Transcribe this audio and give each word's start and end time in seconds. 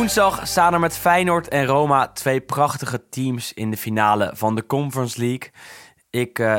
Woensdag 0.00 0.46
staan 0.46 0.72
er 0.72 0.80
met 0.80 0.96
Feyenoord 0.96 1.48
en 1.48 1.66
Roma 1.66 2.08
twee 2.08 2.40
prachtige 2.40 3.08
teams 3.08 3.52
in 3.52 3.70
de 3.70 3.76
finale 3.76 4.30
van 4.34 4.54
de 4.54 4.66
Conference 4.66 5.18
League. 5.18 5.50
Ik 6.10 6.38
eh, 6.38 6.58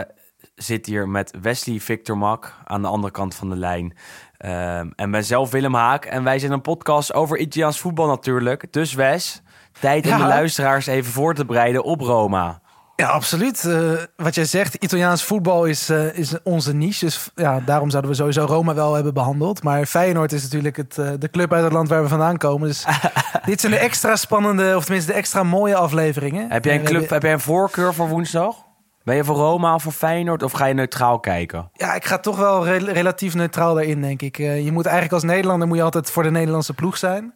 zit 0.56 0.86
hier 0.86 1.10
met 1.10 1.34
Wesley 1.42 1.80
Victor 1.80 2.18
Mak 2.18 2.54
aan 2.64 2.82
de 2.82 2.88
andere 2.88 3.14
kant 3.14 3.36
van 3.36 3.50
de 3.50 3.56
lijn. 3.56 3.98
Ehm, 4.38 4.90
en 4.96 5.12
ben 5.12 5.24
zelf 5.24 5.52
Willem 5.52 5.74
Haak. 5.74 6.06
En 6.06 6.24
wij 6.24 6.40
zijn 6.40 6.52
een 6.52 6.62
podcast 6.62 7.14
over 7.14 7.38
Italiaans 7.38 7.80
voetbal 7.80 8.08
natuurlijk. 8.08 8.74
Dus 8.74 8.94
Wes, 8.94 9.42
tijd 9.80 10.04
om 10.06 10.10
Ja. 10.12 10.18
de 10.18 10.24
luisteraars 10.24 10.86
even 10.86 11.12
voor 11.12 11.34
te 11.34 11.46
bereiden 11.46 11.84
op 11.84 12.02
Roma. 12.02 12.62
Ja, 13.02 13.08
absoluut. 13.08 13.66
Eh, 13.66 13.92
wat 14.16 14.36
jij 14.36 14.46
zegt, 14.46 14.74
Italiaans 14.74 15.24
voetbal 15.24 15.66
is, 15.66 15.90
eh, 15.90 16.18
is 16.18 16.34
onze 16.44 16.74
niche. 16.74 17.06
Dus 17.06 17.30
ja, 17.36 17.60
daarom 17.66 17.90
zouden 17.90 18.12
we 18.12 18.18
sowieso 18.18 18.46
Roma 18.46 18.74
wel 18.74 18.94
hebben 18.94 19.14
behandeld. 19.14 19.64
Maar 19.64 19.86
Feyenoord 19.86 20.32
is 20.32 20.44
natuurlijk 20.44 20.78
het, 20.78 20.98
eh, 20.98 21.10
de 21.20 21.30
club 21.30 21.54
uit 21.54 21.64
het 21.64 21.74
land 21.74 21.90
waar 21.90 22.02
we 22.02 22.08
vandaan 22.08 22.38
komen. 22.38 22.68
Dus 22.68 22.86
dit 23.46 23.60
zijn 23.60 23.72
de 23.72 23.78
extra 23.78 24.16
spannende, 24.16 24.74
of 24.76 24.84
tenminste 24.84 25.12
de 25.12 25.18
extra 25.18 25.44
mooie 25.44 25.76
afleveringen. 25.76 26.52
Heb 26.52 26.66
jij 26.66 26.76
een, 26.76 26.80
club, 26.84 26.92
hebben- 27.00 27.14
heb 27.14 27.22
jij 27.24 27.34
een 27.34 27.40
voorkeur 27.40 27.94
voor 27.94 28.08
woensdag? 28.08 28.56
Ben 29.04 29.16
je 29.16 29.24
voor 29.24 29.36
Roma 29.36 29.74
of 29.76 29.84
voor 29.84 29.92
Feyenoord 29.92 30.44
of 30.44 30.52
ga 30.52 30.66
je 30.66 30.74
neutraal 30.74 31.20
kijken? 31.20 31.70
Ja, 31.74 31.94
ik 31.94 32.06
ga 32.06 32.18
toch 32.18 32.38
wel 32.38 32.66
re- 32.66 32.92
relatief 32.92 33.34
neutraal 33.36 33.74
daarin, 33.74 34.02
denk 34.02 34.22
ik. 34.22 34.38
Je 34.38 34.70
moet 34.72 34.86
eigenlijk 34.86 35.14
als 35.14 35.24
Nederlander 35.24 35.68
moet 35.68 35.78
je 35.78 35.84
altijd 35.84 36.12
voor 36.12 36.24
de 36.24 36.32
Nederlandse 36.32 36.74
ploeg 36.74 36.98
zijn. 36.98 37.34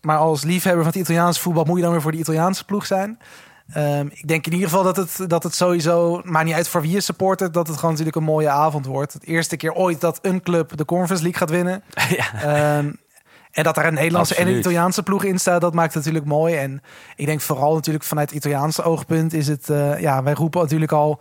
Maar 0.00 0.18
als 0.18 0.44
liefhebber 0.44 0.82
van 0.84 0.92
het 0.92 1.00
Italiaanse 1.00 1.40
voetbal 1.40 1.64
moet 1.64 1.76
je 1.76 1.82
dan 1.82 1.92
weer 1.92 2.02
voor 2.02 2.12
de 2.12 2.18
Italiaanse 2.18 2.64
ploeg 2.64 2.86
zijn. 2.86 3.18
Ehm, 3.72 4.06
ik 4.06 4.28
denk 4.28 4.46
in 4.46 4.52
ieder 4.52 4.68
geval 4.68 4.84
dat 4.84 4.96
het, 4.96 5.30
dat 5.30 5.42
het 5.42 5.54
sowieso, 5.54 6.20
maakt 6.24 6.44
niet 6.44 6.54
uit 6.54 6.68
voor 6.68 6.80
wie 6.80 6.90
je 6.90 7.00
supportert, 7.00 7.54
dat 7.54 7.66
het 7.66 7.76
gewoon 7.76 7.90
natuurlijk 7.90 8.16
een 8.16 8.22
mooie 8.22 8.48
avond 8.48 8.86
wordt. 8.86 9.12
Het 9.12 9.24
eerste 9.24 9.56
keer 9.56 9.72
ooit 9.72 10.00
dat 10.00 10.18
een 10.22 10.42
club 10.42 10.76
de 10.76 10.84
Conference 10.84 11.22
League 11.22 11.40
gaat 11.40 11.50
winnen. 11.50 11.82
ja. 12.16 12.42
Ehm, 12.42 12.90
en 13.50 13.64
dat 13.64 13.74
daar 13.74 13.86
een 13.86 13.94
Nederlandse 13.94 14.34
en 14.34 14.48
een. 14.48 14.58
Italiaanse 14.58 15.02
ploeg 15.02 15.24
in 15.24 15.38
staat, 15.38 15.60
dat 15.60 15.74
maakt 15.74 15.94
het 15.94 16.04
natuurlijk 16.04 16.32
mooi. 16.32 16.54
En 16.54 16.82
ik 17.16 17.26
denk 17.26 17.40
vooral 17.40 17.74
natuurlijk 17.74 18.04
vanuit 18.04 18.28
het 18.28 18.38
Italiaanse 18.38 18.82
oogpunt 18.82 19.32
is 19.32 19.48
het... 19.48 19.70
eh, 19.70 20.00
ja, 20.00 20.22
wij 20.22 20.32
roepen 20.32 20.60
natuurlijk 20.60 20.92
al... 20.92 21.20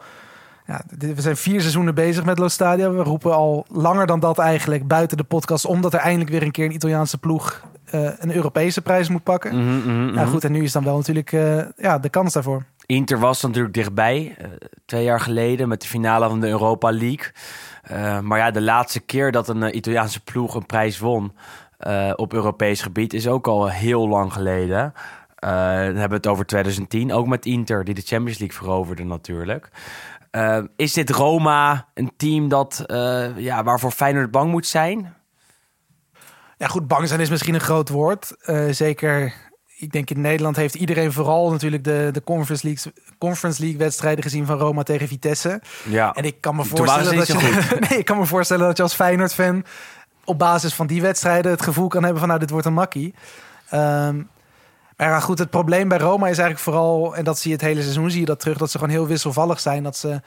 Ja, 0.67 0.81
we 0.97 1.21
zijn 1.21 1.38
vier 1.38 1.59
seizoenen 1.59 1.95
bezig 1.95 2.25
met 2.25 2.38
Lo 2.38 2.47
Stadio. 2.47 2.95
We 2.95 3.03
roepen 3.03 3.35
al 3.35 3.66
langer 3.69 4.08
dan 4.08 4.19
dat 4.19 4.39
eigenlijk 4.39 4.88
buiten 4.88 5.17
de 5.17 5.23
podcast... 5.23 5.66
omdat 5.66 5.94
er 5.94 5.99
eindelijk 5.99 6.30
weer 6.30 6.44
een 6.44 6.52
keer 6.52 6.66
een 6.66 6.73
Italiaanse 6.73 7.17
ploeg... 7.17 7.61
eh, 7.85 8.09
een 8.17 8.35
Europese 8.35 8.81
prijs 8.81 9.09
moet 9.09 9.23
pakken. 9.23 9.55
Mhm. 9.55 10.25
goed, 10.25 10.43
en 10.43 10.52
nu 10.52 10.63
is 10.63 10.71
dan 10.71 10.83
wel 10.83 10.95
natuurlijk 10.95 11.31
eh, 11.31 11.61
ja, 11.77 11.99
de 11.99 12.09
kans 12.09 12.33
daarvoor. 12.33 12.63
Inter 12.86 13.19
was 13.19 13.41
natuurlijk 13.41 13.73
dichtbij, 13.73 14.36
eh, 14.38 14.47
twee 14.86 15.03
jaar 15.03 15.19
geleden 15.19 15.67
met 15.67 15.81
de 15.81 15.88
finale 15.88 16.30
van 16.30 16.39
de 16.39 16.47
Europa 16.47 16.91
League. 16.91 17.31
Maar 18.21 18.38
ja, 18.38 18.52
de 18.52 18.61
laatste 18.61 18.99
keer 18.99 19.31
dat 19.31 19.47
een 19.47 19.75
Italiaanse 19.75 20.23
ploeg 20.23 20.55
een 20.55 20.66
prijs 20.66 20.99
won 20.99 21.33
op 22.16 22.33
Europees 22.33 22.81
gebied 22.81 23.13
is 23.13 23.27
ook 23.27 23.47
al 23.47 23.69
heel 23.69 24.08
lang 24.08 24.33
geleden. 24.33 24.93
Dan 25.36 25.52
hebben 25.95 26.09
we 26.09 26.16
het 26.16 26.27
over 26.27 26.45
2010, 26.45 27.13
ook 27.13 27.27
met 27.27 27.45
Inter, 27.45 27.83
die 27.83 27.93
de 27.93 28.02
Champions 28.02 28.39
League 28.39 28.58
veroverde 28.58 29.03
natuurlijk. 29.03 29.70
Eh, 30.35 30.57
is 30.75 30.93
dit 30.93 31.09
Roma 31.09 31.87
een 31.93 32.11
team 32.17 32.49
dat, 32.49 32.83
eh, 32.85 33.37
ja, 33.37 33.63
waarvoor 33.63 33.91
Feyenoord 33.91 34.31
bang 34.31 34.51
moet 34.51 34.67
zijn? 34.67 35.13
Ja, 36.57 36.67
goed, 36.67 36.87
bang 36.87 37.07
zijn 37.07 37.19
is 37.19 37.29
misschien 37.29 37.53
een 37.53 37.59
groot 37.59 37.89
woord. 37.89 38.35
Eh, 38.41 38.65
zeker, 38.69 39.33
ik 39.77 39.91
denk 39.91 40.09
in 40.09 40.21
Nederland 40.21 40.55
heeft 40.55 40.75
iedereen 40.75 41.11
vooral 41.11 41.51
natuurlijk 41.51 41.83
de, 41.83 42.09
de 42.11 42.23
Conference, 42.23 42.67
League, 42.67 42.93
Conference 43.17 43.61
League 43.61 43.79
wedstrijden 43.79 44.23
gezien 44.23 44.45
van 44.45 44.57
Roma 44.57 44.83
tegen 44.83 45.07
Vitesse. 45.07 45.61
Ja, 45.89 46.13
En 46.13 46.23
ik 46.23 46.41
kan 46.41 46.55
me 46.55 46.63
voorstellen 46.63 47.15
dat 47.15 47.27
je, 47.27 47.77
nee, 47.89 47.99
ik 47.99 48.05
kan 48.05 48.17
me 48.17 48.25
voorstellen 48.25 48.67
dat 48.67 48.77
je 48.77 48.83
als 48.83 48.93
Feyenoord-fan 48.93 49.65
op 50.23 50.39
basis 50.39 50.73
van 50.73 50.87
die 50.87 51.02
wedstrijden 51.02 51.52
het 51.52 51.61
gevoel 51.61 51.87
kan 51.87 52.02
hebben 52.02 52.19
van 52.19 52.27
nou, 52.27 52.39
dit 52.39 52.49
wordt 52.49 52.65
een 52.65 52.73
makkie. 52.73 53.13
Ehm, 53.69 54.21
maar 54.98 55.08
ja, 55.08 55.20
goed, 55.20 55.39
het 55.39 55.50
probleem 55.50 55.88
bij 55.88 55.98
Roma 55.98 56.28
is 56.28 56.38
eigenlijk 56.38 56.60
vooral, 56.60 57.16
en 57.16 57.23
dat 57.23 57.39
zie 57.39 57.50
je 57.50 57.58
het 57.58 57.66
hele 57.66 57.82
seizoen, 57.82 58.11
zie 58.11 58.20
je 58.20 58.26
dat 58.26 58.39
terug, 58.39 58.58
dat 58.58 58.72
ze 58.72 58.78
gewoon 58.78 58.94
heel 58.94 59.08
wisselvallig 59.08 59.60
zijn. 59.60 59.83
Dat 59.83 59.98
ze 59.98 60.22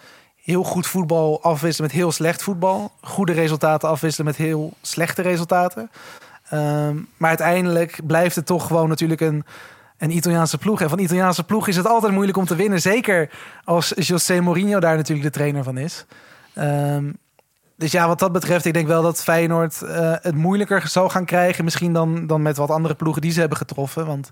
heel 0.49 0.63
goed 0.63 0.87
voetbal 0.87 1.43
afwisselen 1.43 1.91
met 1.91 2.01
heel 2.01 2.13
slecht 2.13 2.43
voetbal. 2.43 2.93
Goede 3.01 3.33
resultaten 3.33 3.89
afwisselen 3.89 4.27
met 4.27 4.37
heel 4.37 4.73
slechte 4.83 5.23
resultaten. 5.23 5.91
Ehm, 6.49 6.97
maar 7.17 7.29
uiteindelijk 7.29 8.01
blijft 8.07 8.37
het 8.37 8.47
toch 8.47 8.67
gewoon 8.67 8.89
natuurlijk 8.89 9.21
een, 9.21 9.45
een 9.99 10.17
Italiaanse 10.17 10.59
ploeg. 10.59 10.81
En 10.81 10.89
van 10.89 10.99
Italiaanse 10.99 11.45
ploeg 11.45 11.69
is 11.69 11.77
het 11.77 11.87
altijd 11.87 12.13
moeilijk 12.13 12.39
om 12.39 12.47
te 12.47 12.57
winnen. 12.57 12.81
Zeker 12.81 13.31
als 13.65 13.93
José 13.97 14.41
Mourinho 14.41 14.81
daar 14.81 14.97
natuurlijk 14.97 15.27
de 15.33 15.39
trainer 15.39 15.65
van 15.65 15.79
is. 15.79 16.07
Ehm, 16.55 17.11
dus 17.79 17.93
ja, 17.93 18.07
wat 18.07 18.19
dat 18.19 18.33
betreft, 18.33 18.65
ik 18.65 18.75
denk 18.75 18.87
wel 18.87 19.03
dat 19.03 19.23
Feyenoord 19.23 19.83
eh, 19.83 20.15
het 20.21 20.35
moeilijker 20.35 20.89
zal 20.89 21.09
gaan 21.09 21.25
krijgen. 21.25 21.65
Misschien 21.65 21.93
dan, 21.93 22.27
dan 22.27 22.43
met 22.43 22.57
wat 22.57 22.71
andere 22.71 22.95
ploegen 22.95 23.23
die 23.23 23.31
ze 23.31 23.41
hebben 23.41 23.59
getroffen. 23.59 24.07
Want 24.07 24.31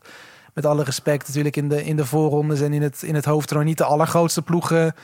met 0.54 0.66
alle 0.66 0.84
respect 0.84 1.26
natuurlijk 1.26 1.56
in 1.56 1.68
de, 1.68 1.84
in 1.84 1.96
de 1.96 2.06
voorrondes 2.06 2.60
en 2.60 2.72
in 2.72 2.82
het, 2.82 3.02
in 3.02 3.14
het 3.14 3.24
hoofdtoernooi 3.24 3.68
niet 3.68 3.78
de 3.78 3.84
allergrootste 3.84 4.42
ploegen 4.42 4.94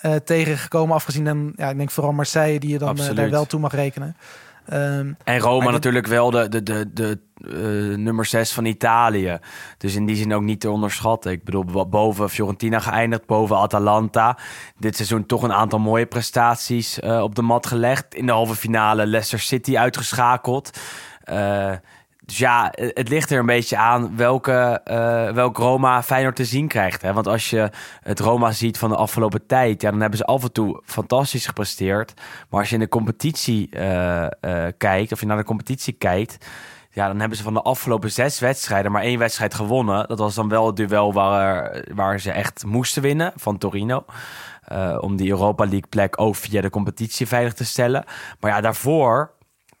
eh, 0.00 0.14
tegengekomen. 0.14 0.94
Afgezien 0.94 1.24
dan, 1.24 1.52
ja, 1.56 1.70
ik 1.70 1.76
denk 1.76 1.90
vooral 1.90 2.12
Marseille 2.12 2.60
die 2.60 2.70
je 2.70 2.78
dan 2.78 2.98
eh, 2.98 3.14
daar 3.14 3.30
wel 3.30 3.46
toe 3.46 3.60
mag 3.60 3.72
rekenen. 3.72 4.16
Ehm, 4.66 5.12
En 5.24 5.38
Roma 5.38 5.64
dit- 5.64 5.72
natuurlijk 5.72 6.06
wel 6.06 6.30
de, 6.30 6.48
de, 6.48 6.62
de, 6.62 6.90
de 6.92 7.18
eh, 7.44 7.98
nummer 7.98 8.24
6 8.24 8.52
van 8.52 8.64
Italië. 8.64 9.38
Dus 9.78 9.94
in 9.94 10.06
die 10.06 10.16
zin 10.16 10.34
ook 10.34 10.42
niet 10.42 10.60
te 10.60 10.70
onderschatten. 10.70 11.32
Ik 11.32 11.44
bedoel, 11.44 11.64
bo- 11.64 11.86
boven 11.86 12.30
Fiorentina 12.30 12.78
geëindigd, 12.78 13.26
boven 13.26 13.56
Atalanta. 13.56 14.38
Dit 14.78 14.96
seizoen 14.96 15.26
toch 15.26 15.42
een 15.42 15.52
aantal 15.52 15.78
mooie 15.78 16.06
prestaties 16.06 17.00
eh, 17.00 17.20
op 17.22 17.34
de 17.34 17.42
mat 17.42 17.66
gelegd. 17.66 18.14
In 18.14 18.26
de 18.26 18.32
halve 18.32 18.54
finale 18.54 19.06
Leicester 19.06 19.38
City 19.40 19.78
uitgeschakeld. 19.78 20.78
Eh, 21.24 21.72
dus 22.32 22.40
ja, 22.40 22.72
eh, 22.72 22.88
het 22.92 23.08
ligt 23.08 23.30
er 23.30 23.38
een 23.38 23.46
beetje 23.46 23.76
aan 23.76 24.16
welke, 24.16 24.80
eh, 24.84 25.30
welk 25.30 25.56
Roma 25.56 26.02
Feyenoord 26.02 26.36
te 26.36 26.44
zien 26.44 26.68
krijgt. 26.68 27.02
Hè? 27.02 27.12
Want 27.12 27.26
als 27.26 27.50
je 27.50 27.70
het 28.02 28.20
Roma 28.20 28.52
ziet 28.52 28.78
van 28.78 28.88
de 28.88 28.96
afgelopen 28.96 29.46
tijd... 29.46 29.82
Ja, 29.82 29.90
dan 29.90 30.00
hebben 30.00 30.18
ze 30.18 30.24
af 30.24 30.42
en 30.42 30.52
toe 30.52 30.82
fantastisch 30.84 31.46
gepresteerd. 31.46 32.14
Maar 32.50 32.60
als 32.60 32.68
je 32.68 32.74
in 32.74 32.80
de 32.80 32.88
competitie 32.88 33.70
eh, 33.70 34.26
kijkt, 34.76 35.12
of 35.12 35.20
je 35.20 35.26
naar 35.26 35.36
de 35.36 35.44
competitie 35.44 35.92
kijkt... 35.92 36.46
Ja, 36.90 37.06
dan 37.06 37.20
hebben 37.20 37.36
ze 37.36 37.44
van 37.44 37.54
de 37.54 37.62
afgelopen 37.62 38.12
zes 38.12 38.38
wedstrijden 38.38 38.92
maar 38.92 39.02
één 39.02 39.18
wedstrijd 39.18 39.54
gewonnen. 39.54 40.08
Dat 40.08 40.18
was 40.18 40.34
dan 40.34 40.48
wel 40.48 40.66
het 40.66 40.76
duel 40.76 41.12
waar, 41.12 41.84
waar 41.94 42.20
ze 42.20 42.30
echt 42.30 42.64
moesten 42.64 43.02
winnen 43.02 43.32
van 43.36 43.58
Torino. 43.58 44.04
Om 45.00 45.16
die 45.16 45.30
Europa 45.30 45.64
League 45.64 45.88
plek 45.88 46.20
ook 46.20 46.36
via 46.36 46.60
de 46.60 46.70
competitie 46.70 47.26
veilig 47.26 47.52
te 47.52 47.64
stellen. 47.64 48.04
Maar 48.40 48.50
ja, 48.50 48.60
daarvoor 48.60 49.30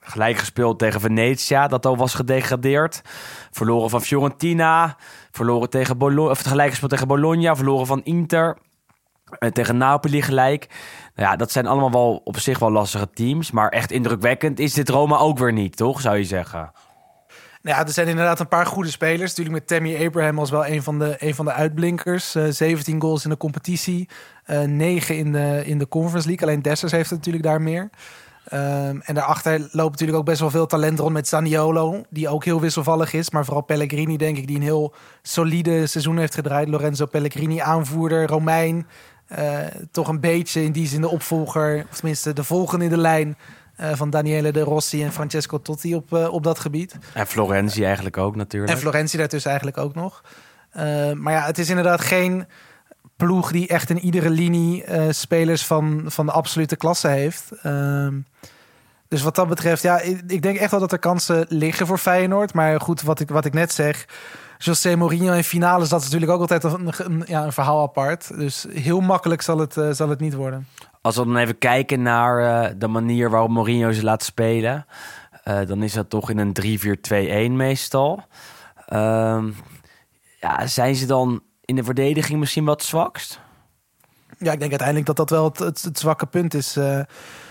gelijk 0.02 0.36
gespeeld 0.36 0.78
tegen 0.78 1.00
Venetia, 1.00 1.68
dat 1.68 1.86
al 1.86 1.96
was 1.96 2.14
gedegradeerd. 2.14 3.02
Verloren 3.50 3.90
van 3.90 4.02
Fiorentina. 4.02 4.96
Verloren 5.30 5.70
tegen 5.70 5.98
Bologna, 5.98 6.34
gelijk 6.34 6.70
gespeeld 6.70 6.90
tegen 6.90 7.08
Bologna. 7.08 7.56
Verloren 7.56 7.86
van 7.86 8.04
Inter. 8.04 8.56
Eh, 9.38 9.50
tegen 9.50 9.76
Napoli 9.76 10.22
gelijk. 10.22 10.66
Nou 11.14 11.30
ja, 11.30 11.36
dat 11.36 11.50
zijn 11.52 11.66
allemaal 11.66 11.90
wel 11.90 12.20
op 12.24 12.38
zich 12.38 12.58
wel 12.58 12.70
lastige 12.70 13.10
teams. 13.10 13.50
Maar 13.50 13.68
echt 13.68 13.90
indrukwekkend 13.90 14.58
is 14.58 14.72
dit 14.74 14.88
Roma 14.88 15.16
ook 15.16 15.38
weer 15.38 15.52
niet, 15.52 15.76
toch? 15.76 16.00
Zou 16.00 16.16
je 16.16 16.24
zeggen. 16.24 16.72
Nou 17.62 17.76
ja, 17.76 17.86
er 17.86 17.92
zijn 17.92 18.08
inderdaad 18.08 18.40
een 18.40 18.48
paar 18.48 18.66
goede 18.66 18.90
spelers. 18.90 19.30
Natuurlijk 19.36 19.56
met 19.56 19.66
Tammy 19.66 20.06
Abraham 20.06 20.38
als 20.38 20.50
wel 20.50 20.66
een 20.66 20.82
van 20.82 20.98
de, 20.98 21.16
een 21.18 21.34
van 21.34 21.44
de 21.44 21.52
uitblinkers. 21.52 22.34
Eh 22.34 22.44
17 22.48 23.00
goals 23.00 23.24
in 23.24 23.30
de 23.30 23.36
competitie. 23.36 24.08
eh 24.44 24.60
9 24.60 25.16
in 25.16 25.32
de, 25.32 25.62
in 25.64 25.78
de 25.78 25.88
Conference 25.88 26.28
League. 26.28 26.48
Alleen 26.48 26.62
Dessers 26.62 26.92
heeft 26.92 27.10
natuurlijk 27.10 27.44
daar 27.44 27.62
meer. 27.62 27.90
Ehm, 28.48 28.98
en 29.02 29.14
daarachter 29.14 29.58
loopt 29.72 29.90
natuurlijk 29.90 30.18
ook 30.18 30.24
best 30.24 30.40
wel 30.40 30.50
veel 30.50 30.66
talent 30.66 30.98
rond 30.98 31.12
met 31.12 31.28
Zaniolo. 31.28 32.02
Die 32.10 32.28
ook 32.28 32.44
heel 32.44 32.60
wisselvallig 32.60 33.12
is. 33.12 33.30
Maar 33.30 33.44
vooral 33.44 33.62
Pellegrini 33.62 34.16
denk 34.16 34.36
ik. 34.36 34.46
Die 34.46 34.56
een 34.56 34.62
heel 34.62 34.94
solide 35.22 35.86
seizoen 35.86 36.18
heeft 36.18 36.34
gedraaid. 36.34 36.68
Lorenzo 36.68 37.06
Pellegrini 37.06 37.58
aanvoerder. 37.58 38.26
Romein. 38.26 38.86
eh, 39.26 39.58
toch 39.90 40.08
een 40.08 40.20
beetje 40.20 40.62
in 40.64 40.72
die 40.72 40.86
zin 40.86 41.00
de 41.00 41.08
opvolger. 41.08 41.86
Of 41.90 41.96
tenminste 41.96 42.32
de 42.32 42.44
volgende 42.44 42.84
in 42.84 42.90
de 42.90 42.96
lijn. 42.96 43.36
eh, 43.76 43.90
van 43.94 44.10
Daniele 44.10 44.52
de 44.52 44.60
Rossi 44.60 45.02
en 45.04 45.12
Francesco 45.12 45.62
Totti 45.62 45.94
op, 45.94 46.12
eh, 46.14 46.32
op 46.32 46.42
dat 46.42 46.58
gebied. 46.58 46.96
En 47.14 47.26
Florenzi 47.26 47.84
eigenlijk 47.84 48.16
ook 48.16 48.36
natuurlijk. 48.36 48.72
En 48.72 48.78
Florentie 48.78 49.18
daartussen 49.18 49.50
eigenlijk 49.50 49.80
ook 49.80 49.94
nog. 49.94 50.22
Maar 51.14 51.32
ja, 51.32 51.44
het 51.46 51.58
is 51.58 51.68
inderdaad 51.68 52.00
geen 52.00 52.46
ploeg 53.16 53.52
die 53.52 53.68
echt 53.68 53.90
in 53.90 53.98
iedere 53.98 54.30
linie 54.30 54.84
eh, 54.84 55.10
spelers 55.10 55.66
van, 55.66 56.02
van 56.06 56.26
de 56.26 56.32
absolute 56.32 56.76
klasse 56.76 57.08
heeft. 57.08 57.52
Ehm, 57.62 58.20
Dus 59.08 59.22
wat 59.22 59.34
dat 59.34 59.48
betreft, 59.48 59.82
ja, 59.82 60.00
ik, 60.26 60.42
denk 60.42 60.58
echt 60.58 60.70
wel 60.70 60.80
dat 60.80 60.92
er 60.92 60.98
kansen 60.98 61.46
liggen 61.48 61.86
voor 61.86 61.98
Feyenoord. 61.98 62.54
Maar 62.54 62.80
goed, 62.80 63.02
wat 63.02 63.20
ik, 63.20 63.28
wat 63.28 63.44
ik 63.44 63.52
net 63.52 63.72
zeg, 63.72 64.08
José 64.58 64.96
Mourinho 64.96 65.32
in 65.32 65.44
finales, 65.44 65.88
dat 65.88 66.00
is 66.00 66.04
natuurlijk 66.04 66.32
ook 66.32 66.40
altijd 66.40 66.64
een, 66.64 67.22
ja, 67.26 67.44
een 67.44 67.52
verhaal 67.52 67.82
apart. 67.82 68.36
Dus 68.36 68.66
heel 68.70 69.00
makkelijk 69.00 69.42
zal 69.42 69.58
het, 69.58 69.76
eh, 69.76 69.90
zal 69.90 70.08
het 70.08 70.20
niet 70.20 70.34
worden. 70.34 70.66
Als 71.00 71.16
we 71.16 71.24
dan 71.24 71.36
even 71.36 71.58
kijken 71.58 72.02
naar 72.02 72.64
eh, 72.64 72.74
de 72.76 72.88
manier 72.88 73.30
waarop 73.30 73.50
Mourinho 73.50 73.92
ze 73.92 74.04
laat 74.04 74.22
spelen, 74.22 74.86
dan 75.44 75.82
is 75.82 75.92
dat 75.92 76.10
toch 76.10 76.30
in 76.30 76.38
een 76.38 76.52
3-4-2-1 76.52 77.56
meestal. 77.56 78.24
Ehm, 78.86 79.50
ja, 80.40 80.66
zijn 80.66 80.94
ze 80.94 81.06
dan 81.06 81.42
in 81.64 81.76
de 81.76 81.84
verdediging 81.84 82.38
misschien 82.38 82.64
wat 82.64 82.82
zwakst? 82.82 83.40
Ja, 84.38 84.52
ik 84.52 84.58
denk 84.58 84.70
uiteindelijk 84.70 85.06
dat 85.06 85.16
dat 85.16 85.30
wel 85.30 85.44
het, 85.44 85.58
het, 85.58 85.82
het 85.82 85.98
zwakke 85.98 86.26
punt 86.26 86.54
is. 86.54 86.76
Eh, 86.76 87.00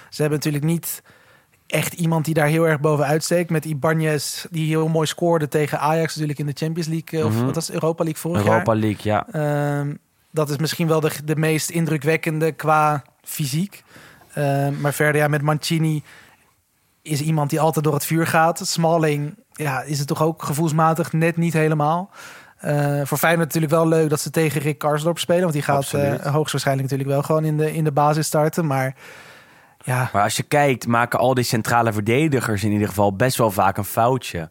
ze 0.10 0.22
hebben 0.22 0.38
natuurlijk 0.38 0.64
niet 0.64 1.02
echt 1.68 1.94
iemand 1.94 2.26
die 2.26 2.34
daar 2.34 2.48
heel 2.48 2.68
erg 2.68 2.80
bovenuit 2.80 3.24
steekt. 3.24 3.50
Met 3.50 3.66
Ibanez, 3.66 4.46
die 4.50 4.68
heel 4.68 4.88
mooi 4.88 5.08
scoorde 5.08 5.48
tegen 5.48 5.80
Ajax 5.80 6.14
natuurlijk 6.14 6.40
in 6.40 6.46
de 6.46 6.54
Champions 6.56 6.88
League. 6.90 7.20
eh, 7.20 7.26
Of 7.26 7.34
Mhm. 7.36 7.46
wat 7.46 7.56
was 7.56 7.72
Europa 7.72 8.04
League 8.04 8.22
vorig 8.22 8.46
Europa 8.46 8.72
jaar. 8.74 8.82
League, 8.82 9.02
ja. 9.04 9.28
Ehm, 9.32 9.96
dat 10.32 10.50
is 10.50 10.58
misschien 10.58 10.88
wel 10.88 11.00
de, 11.00 11.12
de 11.26 11.36
meest 11.36 11.70
indrukwekkende 11.70 12.52
qua 12.52 13.04
fysiek. 13.24 13.84
Ehm, 14.34 14.82
maar 14.82 14.94
verder 14.94 15.22
ja, 15.22 15.28
met 15.28 15.42
Mancini 15.42 16.04
is 17.02 17.22
iemand 17.22 17.50
die 17.50 17.60
altijd 17.60 17.86
door 17.86 17.94
het 17.94 18.06
vuur 18.06 18.28
gaat. 18.28 18.60
Smalling 18.64 19.36
ja, 19.52 19.82
is 19.82 20.00
het 20.00 20.08
toch 20.08 20.22
ook 20.22 20.44
gevoelsmatig 20.44 21.14
net 21.14 21.38
niet 21.38 21.54
helemaal. 21.54 22.10
Eh, 22.62 23.02
voor 23.04 23.18
Feyenoord 23.18 23.48
natuurlijk 23.48 23.74
wel 23.74 23.88
leuk 23.88 24.10
dat 24.10 24.20
ze 24.20 24.30
tegen 24.30 24.62
Rick 24.62 24.78
Karsdorp 24.78 25.20
spelen. 25.20 25.42
Want 25.42 25.54
die 25.54 25.62
gaat 25.62 25.94
eh, 25.94 26.26
hoogstwaarschijnlijk 26.34 26.90
natuurlijk 26.90 27.10
wel 27.10 27.24
gewoon 27.24 27.46
in 27.46 27.58
de, 27.58 27.74
in 27.74 27.84
de 27.84 27.92
basis 27.92 28.26
starten. 28.26 28.68
Maar 28.68 28.96
ja, 29.78 30.10
Maar 30.14 30.24
als 30.24 30.38
je 30.38 30.44
kijkt, 30.44 30.88
maken 30.88 31.20
al 31.20 31.34
die 31.34 31.44
centrale 31.44 31.94
verdedigers 31.94 32.64
in 32.64 32.72
ieder 32.72 32.88
geval 32.88 33.16
best 33.16 33.38
wel 33.38 33.52
vaak 33.52 33.78
een 33.78 33.86
foutje. 33.86 34.50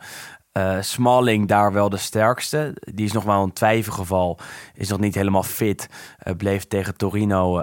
Eh 0.53 0.77
Smalling 0.81 1.49
daar 1.49 1.73
wel 1.73 1.89
de 1.89 1.97
sterkste. 1.97 2.77
Die 2.95 3.05
is 3.05 3.13
nog 3.13 3.25
wel 3.25 3.43
een 3.43 3.53
twijfelgeval. 3.53 4.39
Is 4.75 4.89
nog 4.89 5.01
niet 5.01 5.15
helemaal 5.15 5.43
fit. 5.43 5.89
Bleef 6.37 6.65
tegen 6.65 6.97
Torino 6.97 7.63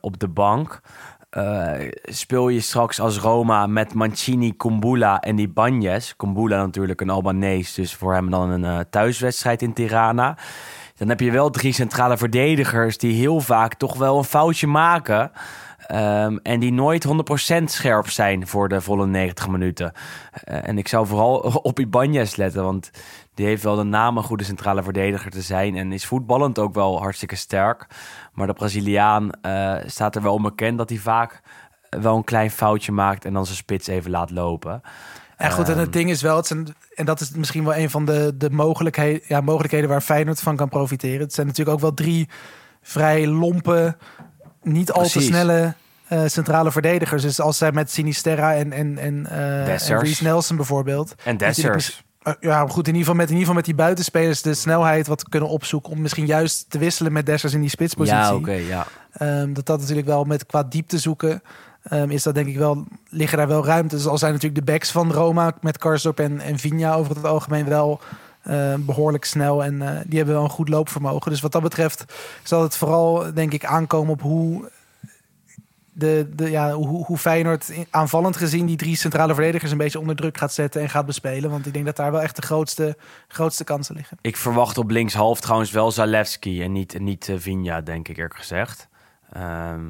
op 0.00 0.18
de 0.18 0.28
bank. 0.28 0.80
Eh, 1.28 1.72
speel 2.02 2.48
je 2.48 2.60
straks 2.60 3.00
als 3.00 3.18
Roma 3.18 3.66
met 3.66 3.94
Mancini, 3.94 4.52
Kumbula 4.56 5.20
en 5.20 5.36
die 5.36 5.48
Banjes. 5.48 6.16
Kumbula 6.16 6.56
natuurlijk 6.56 7.00
een 7.00 7.10
Albanees, 7.10 7.74
dus 7.74 7.94
voor 7.94 8.14
hem 8.14 8.30
dan 8.30 8.50
een 8.50 8.64
eh, 8.64 8.78
thuiswedstrijd 8.90 9.62
in 9.62 9.72
Tirana. 9.72 10.36
Dan 10.96 11.08
heb 11.08 11.20
je 11.20 11.30
wel 11.30 11.50
drie 11.50 11.72
centrale 11.72 12.16
verdedigers 12.16 12.98
die 12.98 13.14
heel 13.14 13.40
vaak 13.40 13.74
toch 13.74 13.96
wel 13.96 14.18
een 14.18 14.24
foutje 14.24 14.66
maken. 14.66 15.30
Ehm, 15.86 16.36
en 16.42 16.60
die 16.60 16.72
nooit 16.72 17.04
100% 17.04 17.70
scherp 17.70 18.08
zijn 18.08 18.46
voor 18.46 18.68
de 18.68 18.80
volle 18.80 19.06
90 19.06 19.48
minuten. 19.48 19.92
Eh, 20.44 20.68
en 20.68 20.78
ik 20.78 20.88
zou 20.88 21.06
vooral 21.06 21.36
op 21.70 21.80
Ibanez 21.80 22.36
letten, 22.36 22.62
want 22.62 22.90
die 23.34 23.46
heeft 23.46 23.62
wel 23.62 23.76
de 23.76 23.82
naam 23.82 24.16
een 24.16 24.22
goede 24.22 24.44
centrale 24.44 24.82
verdediger 24.82 25.30
te 25.30 25.42
zijn. 25.42 25.76
En 25.76 25.92
is 25.92 26.06
voetballend 26.06 26.58
ook 26.58 26.74
wel 26.74 27.00
hartstikke 27.00 27.36
sterk. 27.36 27.86
Maar 28.38 28.46
de 28.46 28.52
Braziliaan 28.52 29.30
eh, 29.42 29.74
staat 29.86 30.16
er 30.16 30.22
wel 30.22 30.32
onbekend 30.32 30.78
dat 30.78 30.88
hij 30.88 30.98
vaak 30.98 31.40
wel 31.90 32.16
een 32.16 32.24
klein 32.24 32.50
foutje 32.50 32.92
maakt 32.92 33.24
en 33.24 33.32
dan 33.32 33.44
zijn 33.44 33.56
spits 33.56 33.86
even 33.86 34.10
laat 34.10 34.30
lopen. 34.30 34.82
En 35.36 35.50
goed, 35.50 35.66
en 35.66 35.72
Ehm. 35.72 35.80
het 35.80 35.92
ding 35.92 36.10
is 36.10 36.22
wel, 36.22 36.36
het 36.36 36.46
zijn, 36.46 36.74
en 36.94 37.04
dat 37.04 37.20
is 37.20 37.30
misschien 37.30 37.64
wel 37.64 37.76
een 37.76 37.90
van 37.90 38.04
de, 38.04 38.34
de 38.36 38.50
mogelijkheden, 38.50 39.20
ja, 39.26 39.40
mogelijkheden 39.40 39.88
waar 39.88 40.00
Feyenoord 40.00 40.40
van 40.40 40.56
kan 40.56 40.68
profiteren. 40.68 41.20
Het 41.20 41.34
zijn 41.34 41.46
natuurlijk 41.46 41.76
ook 41.76 41.82
wel 41.82 41.94
drie 41.94 42.28
vrij 42.82 43.26
lompe, 43.26 43.96
niet 44.62 44.92
al 44.92 45.08
te 45.08 45.20
snelle 45.20 45.74
eh, 46.08 46.22
centrale 46.26 46.72
verdedigers. 46.72 47.22
Dus 47.22 47.40
als 47.40 47.58
zij 47.58 47.72
met 47.72 47.90
Sinisterra 47.90 48.54
en, 48.54 48.72
en, 48.72 48.98
en, 48.98 49.26
eh 49.26 49.90
en. 49.90 49.98
Reece 49.98 50.24
Nelson 50.24 50.56
bijvoorbeeld. 50.56 51.14
En 51.24 51.36
Dessers. 51.36 52.02
Eh, 52.22 52.32
Ja, 52.40 52.66
goed, 52.66 52.88
in 52.88 52.94
ieder, 52.94 52.98
geval 52.98 53.14
met, 53.14 53.30
in 53.30 53.36
ieder 53.36 53.38
geval 53.38 53.54
met 53.54 53.64
die 53.64 53.74
buitenspelers 53.74 54.42
de 54.42 54.54
snelheid 54.54 55.06
wat 55.06 55.28
kunnen 55.28 55.48
opzoeken 55.48 55.92
om 55.92 56.00
misschien 56.00 56.26
juist 56.26 56.70
te 56.70 56.78
wisselen 56.78 57.12
met 57.12 57.26
Dessers 57.26 57.52
in 57.54 57.60
die 57.60 57.70
spitspositie. 57.70 58.18
Ja, 58.18 58.34
oké, 58.34 58.52
ja. 58.52 58.86
Ehm, 59.12 59.52
dat 59.52 59.66
dat 59.66 59.80
natuurlijk 59.80 60.06
wel 60.06 60.24
met 60.24 60.46
qua 60.46 60.62
diepte 60.62 60.98
zoeken. 60.98 61.42
ehm, 61.82 62.10
is 62.10 62.22
dat 62.22 62.34
denk 62.34 62.46
ik 62.46 62.56
wel, 62.56 62.84
liggen 63.08 63.38
daar 63.38 63.48
wel 63.48 63.64
ruimtes. 63.64 64.06
Al 64.06 64.18
zijn 64.18 64.32
natuurlijk 64.32 64.66
de 64.66 64.72
backs 64.72 64.90
van 64.90 65.12
Roma 65.12 65.52
met 65.60 65.78
Karsdorp 65.78 66.20
en, 66.20 66.40
en 66.40 66.58
Vigna 66.58 66.94
over 66.94 67.14
het 67.16 67.24
algemeen 67.24 67.64
wel 67.68 68.00
eh, 68.42 68.74
behoorlijk 68.78 69.24
snel. 69.24 69.64
En 69.64 69.82
eh, 69.82 70.00
die 70.06 70.16
hebben 70.16 70.34
wel 70.34 70.44
een 70.44 70.50
goed 70.50 70.68
loopvermogen. 70.68 71.30
Dus 71.30 71.40
wat 71.40 71.52
dat 71.52 71.62
betreft 71.62 72.04
zal 72.42 72.62
het 72.62 72.76
vooral 72.76 73.34
denk 73.34 73.52
ik 73.52 73.64
aankomen 73.64 74.12
op 74.12 74.22
hoe, 74.22 74.70
de, 75.98 76.28
de, 76.34 76.50
ja, 76.50 76.72
hoe, 76.72 77.04
hoe 77.04 77.18
Feyenoord 77.18 77.72
aanvallend 77.90 78.36
gezien 78.36 78.66
die 78.66 78.76
drie 78.76 78.96
centrale 78.96 79.34
verdedigers 79.34 79.70
een 79.70 79.78
beetje 79.78 80.00
onder 80.00 80.16
druk 80.16 80.36
gaat 80.36 80.52
zetten 80.52 80.80
en 80.80 80.88
gaat 80.88 81.06
bespelen. 81.06 81.50
Want 81.50 81.66
ik 81.66 81.72
denk 81.72 81.84
dat 81.84 81.96
daar 81.96 82.12
wel 82.12 82.22
echt 82.22 82.36
de 82.36 82.42
grootste, 82.42 82.96
grootste 83.28 83.64
kansen 83.64 83.94
liggen. 83.94 84.18
Ik 84.20 84.36
verwacht 84.36 84.78
op 84.78 84.90
linkshalf 84.90 85.40
trouwens 85.40 85.70
wel 85.70 85.90
Zalewski 85.90 86.62
en 86.62 86.72
niet, 86.72 86.98
niet 86.98 87.28
eh, 87.28 87.34
Vigna, 87.38 87.80
denk 87.80 88.08
ik 88.08 88.16
eerlijk 88.16 88.36
gezegd. 88.36 88.88
Ehm 89.32 89.86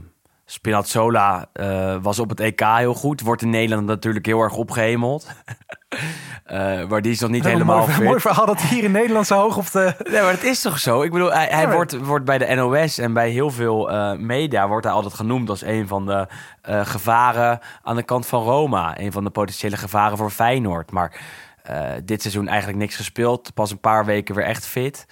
Spinazzola 0.51 1.49
eh, 1.53 1.97
was 2.03 2.19
op 2.19 2.29
het 2.29 2.41
EK 2.41 2.61
heel 2.61 2.95
goed. 2.95 3.21
Wordt 3.21 3.43
in 3.43 3.51
Nederland 3.51 3.87
natuurlijk 3.87 4.27
heel 4.27 4.41
erg 4.41 4.57
opgehemeld. 4.57 5.27
Eh, 6.49 6.85
maar 6.89 7.03
die 7.03 7.13
is 7.13 7.21
nog 7.21 7.31
niet 7.31 7.45
een 7.45 7.51
helemaal 7.51 7.79
mooi, 7.79 7.93
fit. 7.93 8.05
mooi 8.05 8.21
verhaal 8.21 8.47
dat 8.47 8.61
hier 8.61 8.85
in 8.85 8.91
Nederland 8.91 9.27
zo 9.27 9.41
hoog 9.41 9.57
op 9.57 9.71
de... 9.71 9.95
Nee, 10.11 10.23
maar 10.23 10.31
het 10.31 10.45
is 10.45 10.61
toch 10.61 10.79
zo? 10.79 11.03
Ik 11.03 11.11
bedoel, 11.11 11.33
hij, 11.33 11.47
hij 11.51 11.63
Ja, 11.63 11.73
wordt, 11.73 11.99
wordt 11.99 12.25
bij 12.25 12.39
de 12.39 12.55
NOS 12.55 12.99
en 12.99 13.13
bij 13.13 13.31
heel 13.31 13.51
veel 13.51 13.91
eh, 13.91 14.13
media 14.13 14.69
wordt 14.69 14.85
hij 14.85 14.95
altijd 14.95 15.15
genoemd 15.15 15.51
als 15.51 15.63
een 15.63 15.89
van 15.89 16.07
de 16.07 16.27
eh, 16.63 16.87
gevaren 16.87 17.61
aan 17.83 17.97
de 17.97 18.03
kant 18.03 18.27
van 18.27 18.43
Roma. 18.43 19.01
Een 19.01 19.13
van 19.13 19.25
de 19.25 19.31
potentiële 19.31 19.77
gevaren 19.77 20.17
voor 20.17 20.31
Feyenoord. 20.31 20.91
Maar 20.91 21.21
dit 22.05 22.21
seizoen 22.21 22.49
eigenlijk 22.49 22.79
niks 22.79 22.97
gespeeld. 22.97 23.55
Pas 23.55 23.71
een 23.71 23.81
paar 23.81 24.05
weken 24.05 24.35
weer 24.35 24.45
echt 24.45 24.67
fit. 24.67 25.07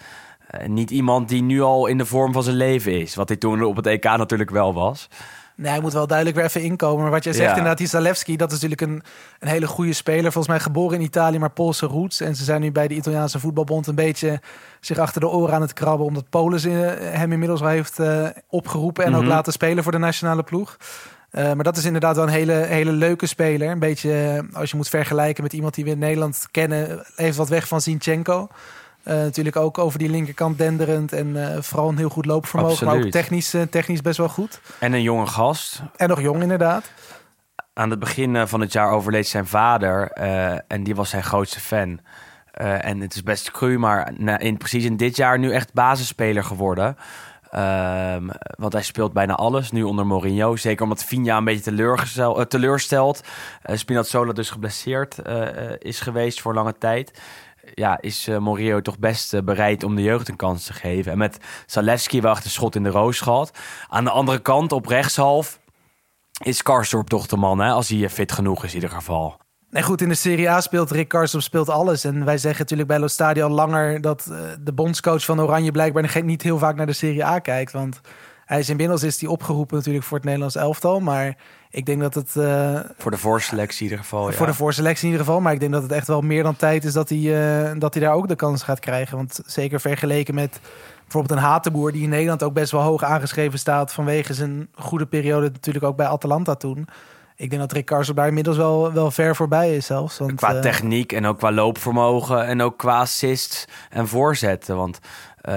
Niet 0.67 0.91
iemand 0.91 1.29
die 1.29 1.43
nu 1.43 1.63
al 1.63 1.87
in 1.87 1.99
de 1.99 2.07
vorm 2.07 2.33
van 2.33 2.43
zijn 2.43 2.57
leven 2.57 3.01
is. 3.01 3.15
Wat 3.15 3.29
hij 3.29 3.37
toen 3.37 3.63
op 3.63 3.77
het 3.77 3.87
EK 3.87 4.05
natuurlijk 4.05 4.51
wel 4.51 4.75
was. 4.75 5.09
Nee, 5.57 5.71
hij 5.71 5.81
moet 5.81 5.93
wel 5.93 6.07
duidelijk 6.07 6.37
weer 6.37 6.47
even 6.47 6.63
inkomen. 6.63 7.03
Maar 7.03 7.11
wat 7.11 7.25
jij 7.25 7.33
zegt, 7.33 7.45
Ja. 7.45 7.51
inderdaad, 7.51 7.79
die 7.79 7.87
Zalewski, 7.87 8.37
dat 8.37 8.53
is 8.53 8.61
natuurlijk 8.61 8.81
een, 8.91 9.03
een 9.39 9.49
hele 9.49 9.67
goede 9.67 9.93
speler. 9.93 10.33
Volgens 10.33 10.49
mij 10.49 10.61
geboren 10.61 10.99
in 10.99 11.05
Italië, 11.05 11.39
maar 11.39 11.51
Poolse 11.51 11.87
roots. 11.87 12.21
En 12.21 12.37
ze 12.37 12.45
zijn 12.45 12.61
nu 12.61 12.73
bij 12.73 12.89
de 12.89 12.95
Italiaanse 12.95 13.39
voetbalbond 13.39 13.87
een 13.87 13.95
beetje 13.95 14.41
zich 14.81 14.99
achter 14.99 15.21
de 15.21 15.29
oren 15.29 15.55
aan 15.55 15.61
het 15.61 15.73
krabben. 15.73 16.07
Omdat 16.07 16.29
Polen 16.31 16.61
eh, 16.61 17.19
hem 17.19 17.33
inmiddels 17.33 17.61
wel 17.61 17.69
heeft 17.71 17.99
eh, 17.99 18.27
opgeroepen 18.49 19.05
en 19.05 19.15
ook 19.15 19.21
Mhm. 19.21 19.31
laten 19.31 19.53
spelen 19.53 19.83
voor 19.83 19.93
de 19.93 19.99
nationale 19.99 20.43
ploeg. 20.43 20.77
Eh, 21.31 21.45
maar 21.53 21.65
dat 21.65 21.77
is 21.77 21.85
inderdaad 21.85 22.17
wel 22.17 22.25
een 22.25 22.31
hele, 22.33 22.53
hele 22.53 22.93
leuke 22.93 23.27
speler. 23.27 23.71
Een 23.71 23.79
beetje, 23.79 24.45
als 24.53 24.71
je 24.71 24.77
moet 24.77 24.89
vergelijken 24.89 25.43
met 25.43 25.53
iemand 25.53 25.75
die 25.75 25.85
we 25.85 25.91
in 25.91 25.99
Nederland 25.99 26.47
kennen, 26.51 27.07
heeft 27.15 27.37
wat 27.37 27.49
weg 27.49 27.69
van 27.69 27.81
Zinchenko. 27.81 28.49
Eh, 29.07 29.15
natuurlijk 29.15 29.57
ook 29.57 29.79
over 29.79 29.99
die 29.99 30.09
linkerkant 30.09 30.59
denderend 30.59 31.13
en 31.13 31.53
eh, 31.53 31.63
vooral 31.63 31.89
een 31.89 31.97
heel 31.97 32.09
goed 32.09 32.27
loopvermogen. 32.27 32.87
Maar 32.87 32.97
ook 32.97 33.11
technisch, 33.11 33.55
eh, 33.55 33.63
technisch 33.63 34.01
best 34.01 34.19
wel 34.19 34.29
goed. 34.29 34.61
En 34.79 34.93
een 34.93 35.03
jonge 35.03 35.27
gast. 35.27 35.83
En 35.97 36.09
nog 36.09 36.21
jong 36.21 36.43
inderdaad. 36.43 36.93
Aan 37.73 37.91
het 37.91 37.99
begin 37.99 38.49
van 38.49 38.61
het 38.61 38.73
jaar 38.73 38.91
overleed 38.91 39.27
zijn 39.27 39.47
vader. 39.47 40.11
en 40.69 40.83
die 40.83 40.95
was 40.95 41.11
zijn 41.11 41.23
grootste 41.23 41.61
fan. 41.61 42.01
En 42.53 43.01
het 43.01 43.15
is 43.15 43.23
best 43.23 43.51
cru, 43.51 43.79
maar 43.79 44.13
in, 44.39 44.57
precies 44.57 44.85
in 44.85 44.97
dit 44.97 45.17
jaar 45.17 45.39
nu 45.39 45.53
echt 45.53 45.73
basisspeler 45.73 46.45
geworden. 46.45 46.97
Ehm, 47.51 48.29
want 48.59 48.73
hij 48.73 48.83
speelt 48.83 49.13
bijna 49.13 49.35
alles 49.35 49.71
nu 49.71 49.83
onder 49.83 50.07
Mourinho. 50.07 50.57
Zeker 50.57 50.83
omdat 50.83 51.05
Vigna 51.05 51.37
een 51.37 51.45
beetje 51.45 51.97
teleurstelt. 52.49 53.21
Eh 53.63 53.77
Spinazzola 53.77 54.33
dus 54.33 54.51
geblesseerd 54.51 55.19
is 55.79 56.01
geweest 56.01 56.41
voor 56.41 56.55
lange 56.55 56.79
tijd. 56.79 57.21
Ja, 57.75 57.99
is 58.01 58.27
Mourinho 58.27 58.81
toch 58.81 58.99
best 58.99 59.35
eh, 59.35 59.43
bereid 59.43 59.85
om 59.85 59.95
de 59.95 60.03
jeugd 60.03 60.29
een 60.29 60.37
kans 60.37 60.65
te 60.65 60.73
geven. 60.73 61.13
En 61.13 61.19
met 61.19 61.39
Zalewski 61.67 62.21
wel 62.21 62.33
echt 62.33 62.45
een 62.45 62.51
schot 62.51 62.75
in 62.75 62.83
de 62.83 62.89
roos 62.89 63.21
gehad. 63.21 63.59
Aan 63.89 64.05
de 64.05 64.11
andere 64.11 64.39
kant, 64.39 64.73
op 64.73 64.87
rechtshalf, 64.87 65.61
is 66.43 66.63
Karsdorp 66.63 67.09
toch 67.09 67.27
de 67.27 67.37
man, 67.37 67.59
hè? 67.59 67.71
Als 67.71 67.89
hij 67.89 68.05
eh, 68.05 68.11
fit 68.11 68.33
genoeg 68.33 68.65
is 68.65 68.71
in 68.71 68.75
ieder 68.75 68.97
geval. 68.97 69.37
Nee, 69.71 69.83
goed, 69.83 70.01
in 70.01 70.09
de 70.09 70.15
Serie 70.15 70.51
A 70.51 70.61
speelt 70.61 70.91
Rick 70.91 71.09
Karsdorp 71.09 71.45
speelt 71.45 71.69
alles. 71.69 72.05
En 72.05 72.25
wij 72.25 72.39
zeggen 72.39 72.61
natuurlijk 72.61 72.89
bij 72.89 72.99
Lo 72.99 73.07
Stadio 73.07 73.47
al 73.47 73.55
langer 73.55 74.01
dat 74.01 74.33
de 74.61 74.73
bondscoach 74.73 75.25
van 75.25 75.41
Oranje 75.41 75.71
blijkbaar 75.71 76.23
niet 76.25 76.43
heel 76.43 76.59
vaak 76.59 76.77
naar 76.77 76.87
de 76.87 76.93
Serie 76.93 77.25
A 77.25 77.39
kijkt. 77.39 77.73
Want 77.73 78.01
hij 78.45 78.59
is 78.59 78.69
inmiddels 78.69 79.03
is 79.03 79.21
hij 79.21 79.31
opgeroepen 79.31 79.77
natuurlijk 79.77 80.05
voor 80.05 80.17
het 80.17 80.27
Nederlands 80.27 80.57
elftal. 80.57 81.01
Maar 81.01 81.37
ik 81.77 81.87
denk 81.87 82.01
dat 82.01 82.15
het 82.15 82.37
eh, 82.37 82.81
Voor 82.99 83.11
de 83.11 83.17
voorselectie 83.17 83.85
in 83.85 83.91
ieder 83.91 84.05
geval, 84.05 84.31
ja. 84.31 84.37
voor 84.37 84.47
de 84.47 84.55
voorselectie 84.55 85.05
in 85.05 85.11
ieder 85.11 85.27
geval. 85.27 85.41
Maar 85.41 85.53
ik 85.53 85.61
denk 85.61 85.73
dat 85.73 85.83
het 85.83 85.93
echt 85.93 86.07
wel 86.07 86.21
meer 86.21 86.43
dan 86.43 86.57
tijd 86.57 86.85
is 86.85 86.93
dat 86.93 87.09
hij, 87.09 87.19
eh, 87.19 87.73
dat 87.79 87.95
hij 87.95 88.03
daar 88.03 88.15
ook 88.15 88.29
de 88.29 88.37
kans 88.37 88.63
gaat 88.63 88.79
krijgen. 88.79 89.17
Want 89.17 89.41
zeker 89.47 89.81
vergeleken 89.81 90.35
met 90.35 90.61
bijvoorbeeld 91.03 91.39
een 91.39 91.47
Hatenboer 91.47 91.93
die 91.93 92.03
in 92.03 92.09
Nederland 92.09 92.43
ook 92.43 92.53
best 92.53 92.71
wel 92.71 92.81
hoog 92.81 93.03
aangeschreven 93.03 93.59
staat 93.59 93.93
vanwege 93.93 94.35
zijn 94.35 94.69
goede 94.75 95.07
periode 95.07 95.49
natuurlijk 95.49 95.85
ook 95.85 95.97
bij 95.97 96.07
Atalanta 96.07 96.55
toen. 96.55 96.89
Ik 97.37 97.51
denk 97.51 97.63
dat 97.63 97.73
Rick 97.73 97.85
Karsdorp 97.85 98.19
daar 98.19 98.29
inmiddels 98.29 98.57
wel, 98.57 98.93
wel 98.93 99.11
ver 99.11 99.37
voorbij 99.37 99.77
is 99.77 99.87
zelfs. 99.87 100.19
Want, 100.19 100.35
Qua 100.35 100.55
eh, 100.55 100.61
techniek 100.61 101.13
en 101.13 101.27
ook 101.27 101.39
qua 101.39 101.53
loopvermogen 101.53 102.47
en 102.47 102.63
ook 102.63 102.79
qua 102.79 103.01
assists 103.01 103.65
en 103.91 104.09
voorzetten. 104.09 104.77
Want 104.77 104.99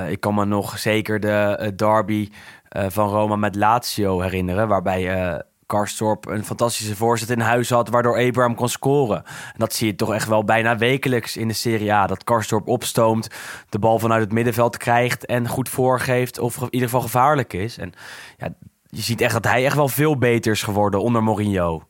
ik 0.08 0.20
kan 0.20 0.36
me 0.36 0.46
nog 0.46 0.80
zeker 0.80 1.20
de 1.20 1.56
eh, 1.60 1.72
derby 1.76 2.30
van 2.70 3.10
Roma 3.10 3.36
met 3.36 3.56
Lazio 3.56 4.22
herinneren. 4.22 4.68
Waarbij 4.68 5.42
Karstorp 5.70 6.28
een 6.28 6.46
fantastische 6.46 6.96
voorzet 6.96 7.30
in 7.30 7.40
huis 7.40 7.70
had... 7.70 7.90
waardoor 7.90 8.18
Abraham 8.28 8.56
kon 8.56 8.70
scoren. 8.70 9.18
En 9.26 9.58
dat 9.58 9.74
zie 9.74 9.88
je 9.88 9.96
toch 9.96 10.14
echt 10.14 10.28
wel 10.28 10.44
bijna 10.44 10.78
wekelijks 10.78 11.38
in 11.38 11.48
de 11.48 11.54
Serie 11.54 11.94
A. 11.94 12.08
Dat 12.08 12.24
Karstorp 12.24 12.68
opstoomt, 12.68 13.28
de 13.70 13.80
bal 13.80 14.00
vanuit 14.00 14.22
het 14.22 14.32
middenveld 14.32 14.78
krijgt... 14.78 15.26
en 15.26 15.48
goed 15.48 15.70
voorgeeft 15.70 16.40
of 16.40 16.58
in 16.58 16.68
ieder 16.70 16.90
geval 16.90 17.02
gevaarlijk 17.02 17.54
is. 17.54 17.78
En 17.78 17.94
ja, 18.38 18.50
je 18.84 19.02
ziet 19.02 19.22
echt 19.22 19.34
dat 19.34 19.46
hij 19.46 19.66
echt 19.66 19.76
wel 19.76 19.88
veel 19.88 20.18
beter 20.18 20.52
is 20.52 20.64
geworden 20.64 21.02
onder 21.02 21.24
Mourinho. 21.24 21.84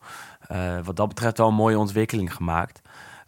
Uh, 0.51 0.57
wat 0.83 0.95
dat 0.95 1.07
betreft 1.07 1.37
wel 1.37 1.47
een 1.47 1.53
mooie 1.53 1.79
ontwikkeling 1.79 2.33
gemaakt. 2.33 2.81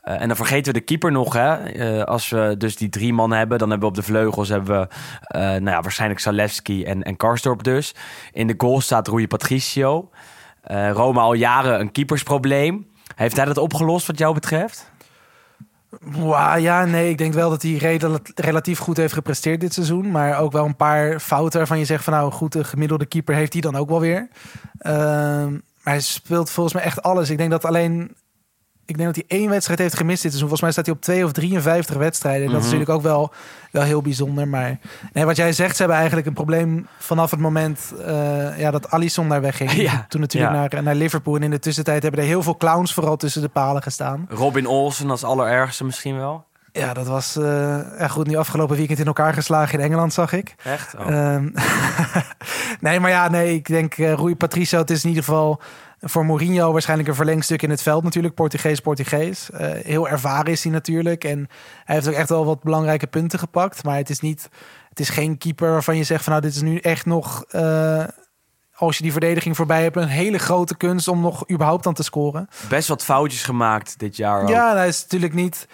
Uh, 0.03 0.21
en 0.21 0.27
dan 0.27 0.37
vergeten 0.37 0.73
we 0.73 0.79
de 0.79 0.85
keeper 0.85 1.11
nog. 1.11 1.33
Hè? 1.33 1.75
Uh, 1.75 2.03
als 2.03 2.29
we 2.29 2.55
dus 2.57 2.75
die 2.75 2.89
drie 2.89 3.13
man 3.13 3.31
hebben, 3.31 3.57
dan 3.57 3.69
hebben 3.69 3.89
we 3.89 3.95
op 3.95 4.01
de 4.01 4.11
vleugels 4.11 4.49
hebben 4.49 4.79
we, 4.79 4.87
nou 5.37 5.63
ja, 5.63 5.81
waarschijnlijk 5.81 6.19
Zalewski 6.19 6.83
en, 6.83 7.03
en 7.03 7.17
Karsdorp 7.17 7.63
dus. 7.63 7.95
In 8.31 8.47
de 8.47 8.53
goal 8.57 8.81
staat 8.81 9.07
Rui 9.07 9.27
Patricio. 9.27 10.09
Roma 10.91 11.21
al 11.21 11.33
jaren 11.33 11.79
een 11.79 11.91
keepersprobleem. 11.91 12.87
Heeft 13.15 13.35
hij 13.35 13.45
dat 13.45 13.57
opgelost 13.57 14.07
wat 14.07 14.17
jou 14.17 14.33
betreft? 14.33 14.91
Wow, 15.99 16.59
ja, 16.59 16.85
nee, 16.85 17.09
ik 17.09 17.17
denk 17.17 17.33
wel 17.33 17.49
dat 17.49 17.61
hij 17.61 17.99
relatief 18.35 18.79
goed 18.79 18.97
heeft 18.97 19.13
gepresteerd 19.13 19.59
dit 19.59 19.73
seizoen. 19.73 20.11
Maar 20.11 20.39
ook 20.39 20.51
wel 20.51 20.65
een 20.65 20.75
paar 20.75 21.19
fouten 21.19 21.57
waarvan 21.57 21.79
je 21.79 21.85
zegt 21.85 22.03
van 22.03 22.13
nou 22.13 22.31
goed, 22.31 22.51
de 22.51 22.63
gemiddelde 22.63 23.05
keeper 23.05 23.35
heeft 23.35 23.53
hij 23.53 23.61
dan 23.61 23.75
ook 23.75 23.89
wel 23.89 23.99
weer. 23.99 24.27
Ehm, 24.77 25.51
maar 25.51 25.93
hij 25.93 26.01
speelt 26.01 26.49
volgens 26.49 26.75
mij 26.75 26.83
echt 26.83 27.01
alles. 27.01 27.29
Ik 27.29 27.37
denk 27.37 27.51
dat 27.51 27.65
alleen 27.65 28.15
ik 28.85 28.97
denk 28.97 29.15
dat 29.15 29.25
hij 29.27 29.39
één 29.39 29.49
wedstrijd 29.49 29.79
heeft 29.79 29.97
gemist 29.97 30.21
dit 30.21 30.31
seizoen. 30.31 30.49
Volgens 30.49 30.61
mij 30.61 30.71
staat 30.71 30.85
hij 30.85 30.95
op 30.95 31.01
2 31.01 31.25
of 31.25 31.31
53 31.31 31.95
wedstrijden. 31.95 32.45
En 32.45 32.51
dat 32.51 32.61
is 32.61 32.67
mhm. 32.67 32.77
natuurlijk 32.77 32.97
ook 32.97 33.13
wel, 33.13 33.31
wel 33.71 33.83
heel 33.83 34.01
bijzonder. 34.01 34.47
Maar 34.47 34.79
nee, 35.13 35.25
wat 35.25 35.35
jij 35.35 35.53
zegt, 35.53 35.71
ze 35.71 35.77
hebben 35.77 35.97
eigenlijk 35.97 36.27
een 36.27 36.33
probleem 36.33 36.87
vanaf 36.99 37.31
het 37.31 37.39
moment 37.39 37.93
uh, 37.99 38.59
ja, 38.59 38.71
dat 38.71 38.91
Alisson 38.91 39.29
daar 39.29 39.41
wegging. 39.41 39.71
Ja, 39.81 40.05
Toen 40.09 40.21
natuurlijk 40.21 40.53
naar, 40.53 40.83
naar 40.83 40.95
Liverpool. 40.95 41.35
En 41.35 41.43
in 41.43 41.49
de 41.49 41.59
tussentijd 41.59 42.03
hebben 42.03 42.21
er 42.21 42.27
heel 42.27 42.43
veel 42.43 42.57
clowns 42.57 42.93
vooral 42.93 43.17
tussen 43.17 43.41
de 43.41 43.49
palen 43.49 43.81
gestaan. 43.81 44.25
Robin 44.29 44.67
Olsen 44.67 45.09
als 45.09 45.23
allerergste 45.23 45.83
misschien 45.83 46.17
wel. 46.17 46.45
Ja, 46.71 46.93
dat 46.93 47.07
was 47.07 47.37
uh, 47.37 47.45
ja, 47.99 48.07
goed. 48.07 48.27
Nu 48.27 48.35
afgelopen 48.35 48.75
weekend 48.75 48.99
in 48.99 49.05
elkaar 49.05 49.33
geslagen 49.33 49.79
in 49.79 49.85
Engeland, 49.85 50.13
zag 50.13 50.33
ik. 50.33 50.55
Echt? 50.63 50.95
Oh. 50.95 51.33
Um, 51.33 51.53
nee, 52.79 52.99
maar 52.99 53.09
ja, 53.09 53.29
nee, 53.29 53.53
ik 53.53 53.67
denk 53.67 53.97
uh, 53.97 54.13
Rui 54.13 54.35
Patricio, 54.35 54.79
het 54.79 54.89
is 54.89 55.03
in 55.03 55.09
ieder 55.09 55.23
geval 55.23 55.61
voor 56.01 56.25
Mourinho 56.25 56.71
waarschijnlijk 56.71 57.09
een 57.09 57.15
verlengstuk 57.15 57.61
in 57.61 57.69
het 57.69 57.81
veld 57.81 58.03
natuurlijk. 58.03 58.33
Portugees, 58.33 58.79
Portugees. 58.79 59.49
Uh, 59.53 59.59
heel 59.59 60.09
ervaren 60.09 60.51
is 60.51 60.63
hij 60.63 60.71
natuurlijk. 60.71 61.23
En 61.23 61.47
hij 61.83 61.95
heeft 61.95 62.07
ook 62.07 62.13
echt 62.13 62.29
wel 62.29 62.45
wat 62.45 62.63
belangrijke 62.63 63.07
punten 63.07 63.39
gepakt. 63.39 63.83
Maar 63.83 63.97
het 63.97 64.09
is 64.09 64.19
niet, 64.19 64.49
het 64.89 64.99
is 64.99 65.09
geen 65.09 65.37
keeper 65.37 65.71
waarvan 65.71 65.97
je 65.97 66.03
zegt 66.03 66.23
van 66.23 66.31
nou, 66.31 66.45
dit 66.45 66.55
is 66.55 66.61
nu 66.61 66.77
echt 66.77 67.05
nog... 67.05 67.45
Uh, 67.51 68.03
als 68.73 68.97
je 68.97 69.03
die 69.03 69.11
verdediging 69.11 69.55
voorbij 69.55 69.83
hebt, 69.83 69.95
een 69.95 70.07
hele 70.07 70.37
grote 70.37 70.77
kunst 70.77 71.07
om 71.07 71.21
nog 71.21 71.49
überhaupt 71.51 71.87
aan 71.87 71.93
te 71.93 72.03
scoren. 72.03 72.47
Best 72.69 72.87
wat 72.87 73.03
foutjes 73.03 73.43
gemaakt 73.43 73.99
dit 73.99 74.15
jaar. 74.15 74.41
Ook. 74.41 74.49
Ja, 74.49 74.75
hij 74.75 74.87
is 74.87 75.01
natuurlijk 75.01 75.33
niet 75.33 75.67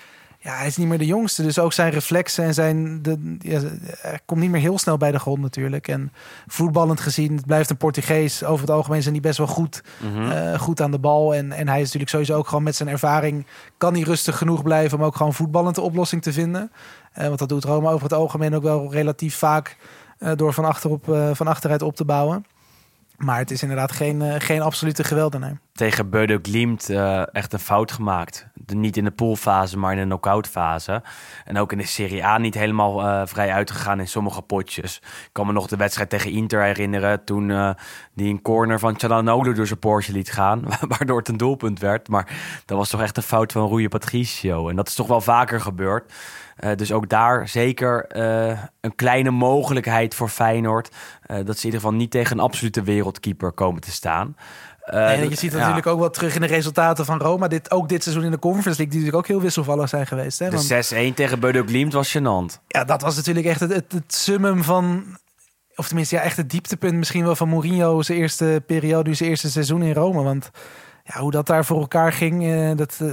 ja, 0.47 0.57
hij 0.57 0.67
is 0.67 0.77
niet 0.77 0.87
meer 0.87 0.97
de 0.97 1.05
jongste. 1.05 1.43
Dus 1.43 1.59
ook 1.59 1.73
zijn 1.73 1.91
reflexen 1.91 2.43
en 2.43 2.53
zijn. 2.53 3.01
De, 3.01 3.35
ja, 3.39 3.59
hij 4.01 4.19
komt 4.25 4.39
niet 4.39 4.49
meer 4.49 4.61
heel 4.61 4.77
snel 4.77 4.97
bij 4.97 5.11
de 5.11 5.19
grond 5.19 5.41
natuurlijk. 5.41 5.87
En 5.87 6.11
voetballend 6.47 6.99
gezien, 6.99 7.35
het 7.35 7.45
blijft 7.45 7.69
een 7.69 7.77
Portugees. 7.77 8.43
Over 8.43 8.61
het 8.61 8.75
algemeen 8.75 9.01
zijn 9.01 9.13
die 9.13 9.23
best 9.23 9.37
wel 9.37 9.47
goed, 9.47 9.83
mm 10.01 10.55
goed 10.57 10.81
aan 10.81 10.91
de 10.91 10.99
bal. 10.99 11.35
En, 11.35 11.51
en 11.51 11.67
hij 11.67 11.77
is 11.77 11.83
natuurlijk 11.83 12.09
sowieso 12.09 12.37
ook 12.37 12.47
gewoon 12.47 12.63
met 12.63 12.75
zijn 12.75 12.89
ervaring. 12.89 13.45
kan 13.77 13.93
hij 13.93 14.01
rustig 14.01 14.37
genoeg 14.37 14.63
blijven 14.63 14.97
om 14.97 15.03
ook 15.03 15.15
gewoon 15.15 15.33
voetballend 15.33 15.75
de 15.75 15.81
oplossing 15.81 16.21
te 16.21 16.33
vinden. 16.33 16.71
Uh, 17.17 17.27
want 17.27 17.39
dat 17.39 17.49
doet 17.49 17.63
Roma 17.63 17.89
over 17.89 18.03
het 18.03 18.13
algemeen 18.13 18.55
ook 18.55 18.63
wel 18.63 18.91
relatief 18.91 19.35
vaak. 19.35 19.77
Uh, 20.19 20.31
door 20.35 20.53
van, 20.53 20.65
achterop, 20.65 21.05
van 21.33 21.47
achteruit 21.47 21.81
op 21.81 21.95
te 21.95 22.05
bouwen. 22.05 22.45
Maar 23.17 23.37
het 23.37 23.51
is 23.51 23.61
inderdaad 23.61 23.91
geen, 23.91 24.21
uh, 24.21 24.35
geen 24.37 24.61
absolute 24.61 25.03
geweldenaar. 25.03 25.59
Tegen 25.73 26.09
Beude 26.09 26.39
Glimt 26.41 26.89
uh, 26.89 27.35
echt 27.35 27.53
een 27.53 27.59
fout 27.59 27.91
gemaakt. 27.91 28.47
Niet 28.65 28.97
in 28.97 29.03
de 29.03 29.11
poolfase, 29.11 29.77
maar 29.77 29.91
in 29.91 29.97
de 29.97 30.05
knock-out 30.05 30.47
fase. 30.47 31.03
En 31.45 31.57
ook 31.57 31.71
in 31.71 31.77
de 31.77 31.85
Serie 31.85 32.25
A 32.25 32.37
niet 32.37 32.53
helemaal 32.53 33.01
uh, 33.01 33.21
vrij 33.25 33.51
uitgegaan 33.51 33.99
in 33.99 34.07
sommige 34.07 34.41
potjes. 34.41 34.97
Ik 34.97 35.29
kan 35.31 35.45
me 35.45 35.53
nog 35.53 35.67
de 35.67 35.75
wedstrijd 35.75 36.09
tegen 36.09 36.31
Inter 36.31 36.63
herinneren. 36.63 37.23
Toen 37.23 37.75
die 38.13 38.29
een 38.29 38.41
corner 38.41 38.79
van 38.79 38.99
Cialanoglu 38.99 39.53
door 39.53 39.67
zijn 39.67 39.79
Porsche 39.79 40.11
liet 40.11 40.31
gaan. 40.31 40.63
Waardoor 40.97 41.17
het 41.17 41.27
een 41.27 41.37
doelpunt 41.37 41.79
werd. 41.79 42.07
Maar 42.07 42.27
dat 42.65 42.77
was 42.77 42.89
toch 42.89 43.01
echt 43.01 43.17
een 43.17 43.23
fout 43.23 43.51
van 43.51 43.69
Rui 43.69 43.87
Patricio. 43.87 44.69
En 44.69 44.75
dat 44.75 44.87
is 44.87 44.95
toch 44.95 45.07
wel 45.07 45.21
vaker 45.21 45.61
gebeurd. 45.61 46.13
Uh, 46.59 46.71
dus 46.75 46.91
ook 46.91 47.09
daar 47.09 47.47
zeker 47.47 48.05
uh, 48.15 48.59
een 48.81 48.95
kleine 48.95 49.31
mogelijkheid 49.31 50.15
voor 50.15 50.29
Feyenoord. 50.29 50.89
Uh, 51.27 51.37
dat 51.37 51.57
ze 51.57 51.59
in 51.59 51.65
ieder 51.65 51.79
geval 51.79 51.95
niet 51.95 52.11
tegen 52.11 52.37
een 52.37 52.43
absolute 52.43 52.83
wereldkeeper 52.83 53.51
komen 53.51 53.81
te 53.81 53.91
staan. 53.91 54.35
Nee, 54.91 55.29
je 55.29 55.35
ziet 55.35 55.51
ja. 55.51 55.57
natuurlijk 55.57 55.87
ook 55.87 55.99
wel 55.99 56.09
terug 56.09 56.35
in 56.35 56.41
de 56.41 56.47
resultaten 56.47 57.05
van 57.05 57.19
Roma. 57.19 57.47
Dit, 57.47 57.71
ook 57.71 57.89
dit 57.89 58.03
seizoen 58.03 58.23
in 58.23 58.31
de 58.31 58.39
Conference 58.39 58.81
League, 58.81 58.87
die 58.87 58.99
natuurlijk 58.99 59.23
ook 59.23 59.27
heel 59.27 59.41
wisselvallig 59.41 59.89
zijn 59.89 60.07
geweest. 60.07 60.39
Hè? 60.39 60.49
De 60.49 61.11
6-1 61.11 61.13
tegen 61.13 61.39
Bodo 61.39 61.63
Glimt 61.65 61.93
was 61.93 62.17
gênant. 62.17 62.61
Ja, 62.67 62.83
dat 62.83 63.01
was 63.01 63.15
natuurlijk 63.15 63.45
echt 63.45 63.59
het, 63.59 63.73
het, 63.73 63.91
het 63.91 64.13
summum 64.13 64.63
van... 64.63 65.03
Of 65.75 65.87
tenminste, 65.87 66.15
ja, 66.15 66.21
echt 66.21 66.37
het 66.37 66.49
dieptepunt 66.49 66.93
misschien 66.93 67.23
wel 67.23 67.35
van 67.35 67.49
Mourinho... 67.49 68.01
zijn 68.01 68.17
eerste 68.17 68.63
periode, 68.65 69.13
zijn 69.13 69.29
eerste 69.29 69.49
seizoen 69.49 69.83
in 69.83 69.93
Rome. 69.93 70.23
Want 70.23 70.51
ja, 71.13 71.19
hoe 71.19 71.31
dat 71.31 71.47
daar 71.47 71.65
voor 71.65 71.79
elkaar 71.79 72.13
ging, 72.13 72.43
uh, 72.43 72.71
dat 72.75 72.99
uh, 73.01 73.11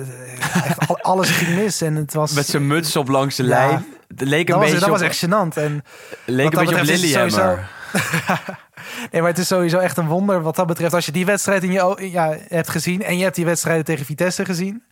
echt 0.64 1.02
alles 1.02 1.30
ging 1.30 1.54
mis. 1.54 1.80
En 1.80 1.94
het 1.94 2.14
was, 2.14 2.32
Met 2.32 2.46
zijn 2.46 2.66
muts 2.66 2.96
op 2.96 3.08
langs 3.08 3.36
de 3.36 3.42
lijn. 3.42 3.86
Het 4.08 4.20
leek 4.20 4.40
een 4.40 4.46
dat 4.46 4.58
beetje 4.58 4.72
was, 4.72 4.80
dat 4.80 4.90
op, 4.90 4.98
was 4.98 5.08
echt 5.08 5.24
gênant. 5.24 5.62
En 5.62 5.84
leek 6.26 6.52
een 6.52 6.58
beetje 6.58 6.80
op 6.80 6.82
Lillehammer. 6.82 7.70
nee, 9.10 9.20
maar 9.20 9.30
het 9.30 9.38
is 9.38 9.46
sowieso 9.46 9.78
echt 9.78 9.96
een 9.96 10.06
wonder 10.06 10.42
wat 10.42 10.56
dat 10.56 10.66
betreft. 10.66 10.94
Als 10.94 11.06
je 11.06 11.12
die 11.12 11.26
wedstrijd 11.26 11.62
in 11.62 11.72
je 11.72 12.08
ja, 12.10 12.36
hebt 12.48 12.68
gezien 12.68 13.02
en 13.02 13.16
je 13.16 13.22
hebt 13.22 13.36
die 13.36 13.44
wedstrijden 13.44 13.84
tegen 13.84 14.06
Vitesse 14.06 14.44
gezien. 14.44 14.82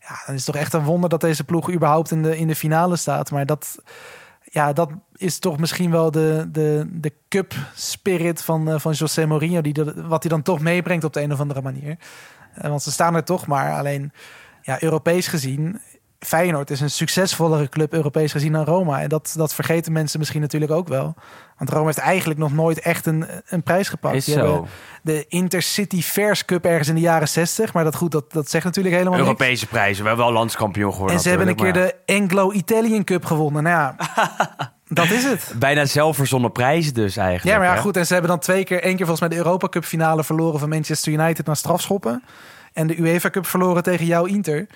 Ja, 0.00 0.22
dan 0.26 0.34
is 0.34 0.46
het 0.46 0.54
toch 0.54 0.62
echt 0.62 0.72
een 0.72 0.84
wonder 0.84 1.10
dat 1.10 1.20
deze 1.20 1.44
ploeg 1.44 1.70
überhaupt 1.70 2.10
in 2.10 2.22
de, 2.22 2.38
in 2.38 2.46
de 2.46 2.56
finale 2.56 2.96
staat. 2.96 3.30
Maar 3.30 3.46
dat, 3.46 3.78
ja, 4.54 4.72
dat 4.72 4.90
is 5.16 5.38
toch 5.38 5.58
misschien 5.58 5.90
wel 5.90 6.10
de, 6.10 6.48
de, 6.52 6.86
de 6.90 7.12
cup 7.28 7.54
spirit 7.74 8.42
van, 8.42 8.68
uh, 8.68 8.78
van 8.78 8.92
José 8.92 9.26
Mourinho. 9.26 9.60
Die 9.60 9.74
wat 9.94 10.22
hij 10.22 10.30
dan 10.30 10.42
toch 10.42 10.60
meebrengt 10.60 11.04
op 11.04 11.12
de 11.12 11.22
een 11.22 11.32
of 11.32 11.40
andere 11.40 11.62
manier. 11.62 11.98
Uh, 12.58 12.68
want 12.68 12.82
ze 12.82 12.90
staan 12.90 13.14
er 13.14 13.24
toch 13.24 13.46
maar. 13.46 13.72
Alleen 13.72 14.12
ja, 14.62 14.82
Europees 14.82 15.26
gezien 15.26 15.80
Feyenoord 16.18 16.70
is 16.70 16.80
een 16.80 16.90
succesvollere 16.90 17.68
club 17.68 17.92
Europees 17.92 18.32
gezien 18.32 18.52
dan 18.52 18.64
Roma. 18.64 19.02
En 19.02 19.08
dat, 19.08 19.34
dat 19.36 19.54
vergeten 19.54 19.92
mensen 19.92 20.18
misschien 20.18 20.40
natuurlijk 20.40 20.72
ook 20.72 20.88
wel. 20.88 21.14
Want 21.62 21.74
Roma 21.74 21.86
heeft 21.86 21.98
eigenlijk 21.98 22.40
nog 22.40 22.52
nooit 22.52 22.80
echt 22.80 23.06
een, 23.06 23.26
een 23.46 23.62
prijs 23.62 23.88
gepakt. 23.88 24.16
Is 24.16 24.24
zo. 24.24 24.66
de 25.02 25.24
Intercity 25.28 26.02
Fairs 26.02 26.44
Cup 26.44 26.64
ergens 26.64 26.88
in 26.88 26.94
de 26.94 27.00
jaren 27.00 27.28
60. 27.28 27.72
Maar 27.72 27.84
dat 27.84 27.94
goed, 27.94 28.10
dat, 28.10 28.32
dat 28.32 28.50
zegt 28.50 28.64
natuurlijk 28.64 28.94
helemaal 28.94 29.18
Europese 29.18 29.48
niks. 29.48 29.64
prijzen. 29.64 30.02
We 30.02 30.08
hebben 30.08 30.26
wel 30.26 30.34
landskampioen 30.34 30.92
geworden. 30.92 31.16
En 31.16 31.22
ze 31.22 31.28
hebben 31.28 31.48
een 31.48 31.54
keer 31.54 31.72
de 31.72 31.94
Anglo-Italian 32.06 33.04
Cup 33.04 33.24
gewonnen. 33.24 33.62
Nou 33.62 33.76
ja, 33.76 33.96
dat 34.88 35.10
is 35.10 35.24
het. 35.24 35.54
Bijna 35.58 35.84
zelfverzonnen 35.84 36.52
prijzen 36.52 36.94
dus 36.94 37.16
eigenlijk. 37.16 37.56
Ja, 37.56 37.64
maar 37.64 37.76
ja, 37.76 37.80
goed. 37.82 37.96
En 37.96 38.06
ze 38.06 38.12
hebben 38.12 38.30
dan 38.30 38.40
twee 38.40 38.64
keer, 38.64 38.82
één 38.82 38.96
keer 38.96 39.06
volgens 39.06 39.20
mij 39.20 39.28
de 39.28 39.44
Europa 39.44 39.68
Cup 39.68 39.84
finale 39.84 40.24
verloren 40.24 40.60
van 40.60 40.68
Manchester 40.68 41.12
United 41.12 41.46
naar 41.46 41.56
strafschoppen. 41.56 42.22
En 42.72 42.86
de 42.86 43.00
UEFA 43.00 43.30
Cup 43.30 43.46
verloren 43.46 43.82
tegen 43.82 44.06
jouw 44.06 44.24
Inter. 44.24 44.66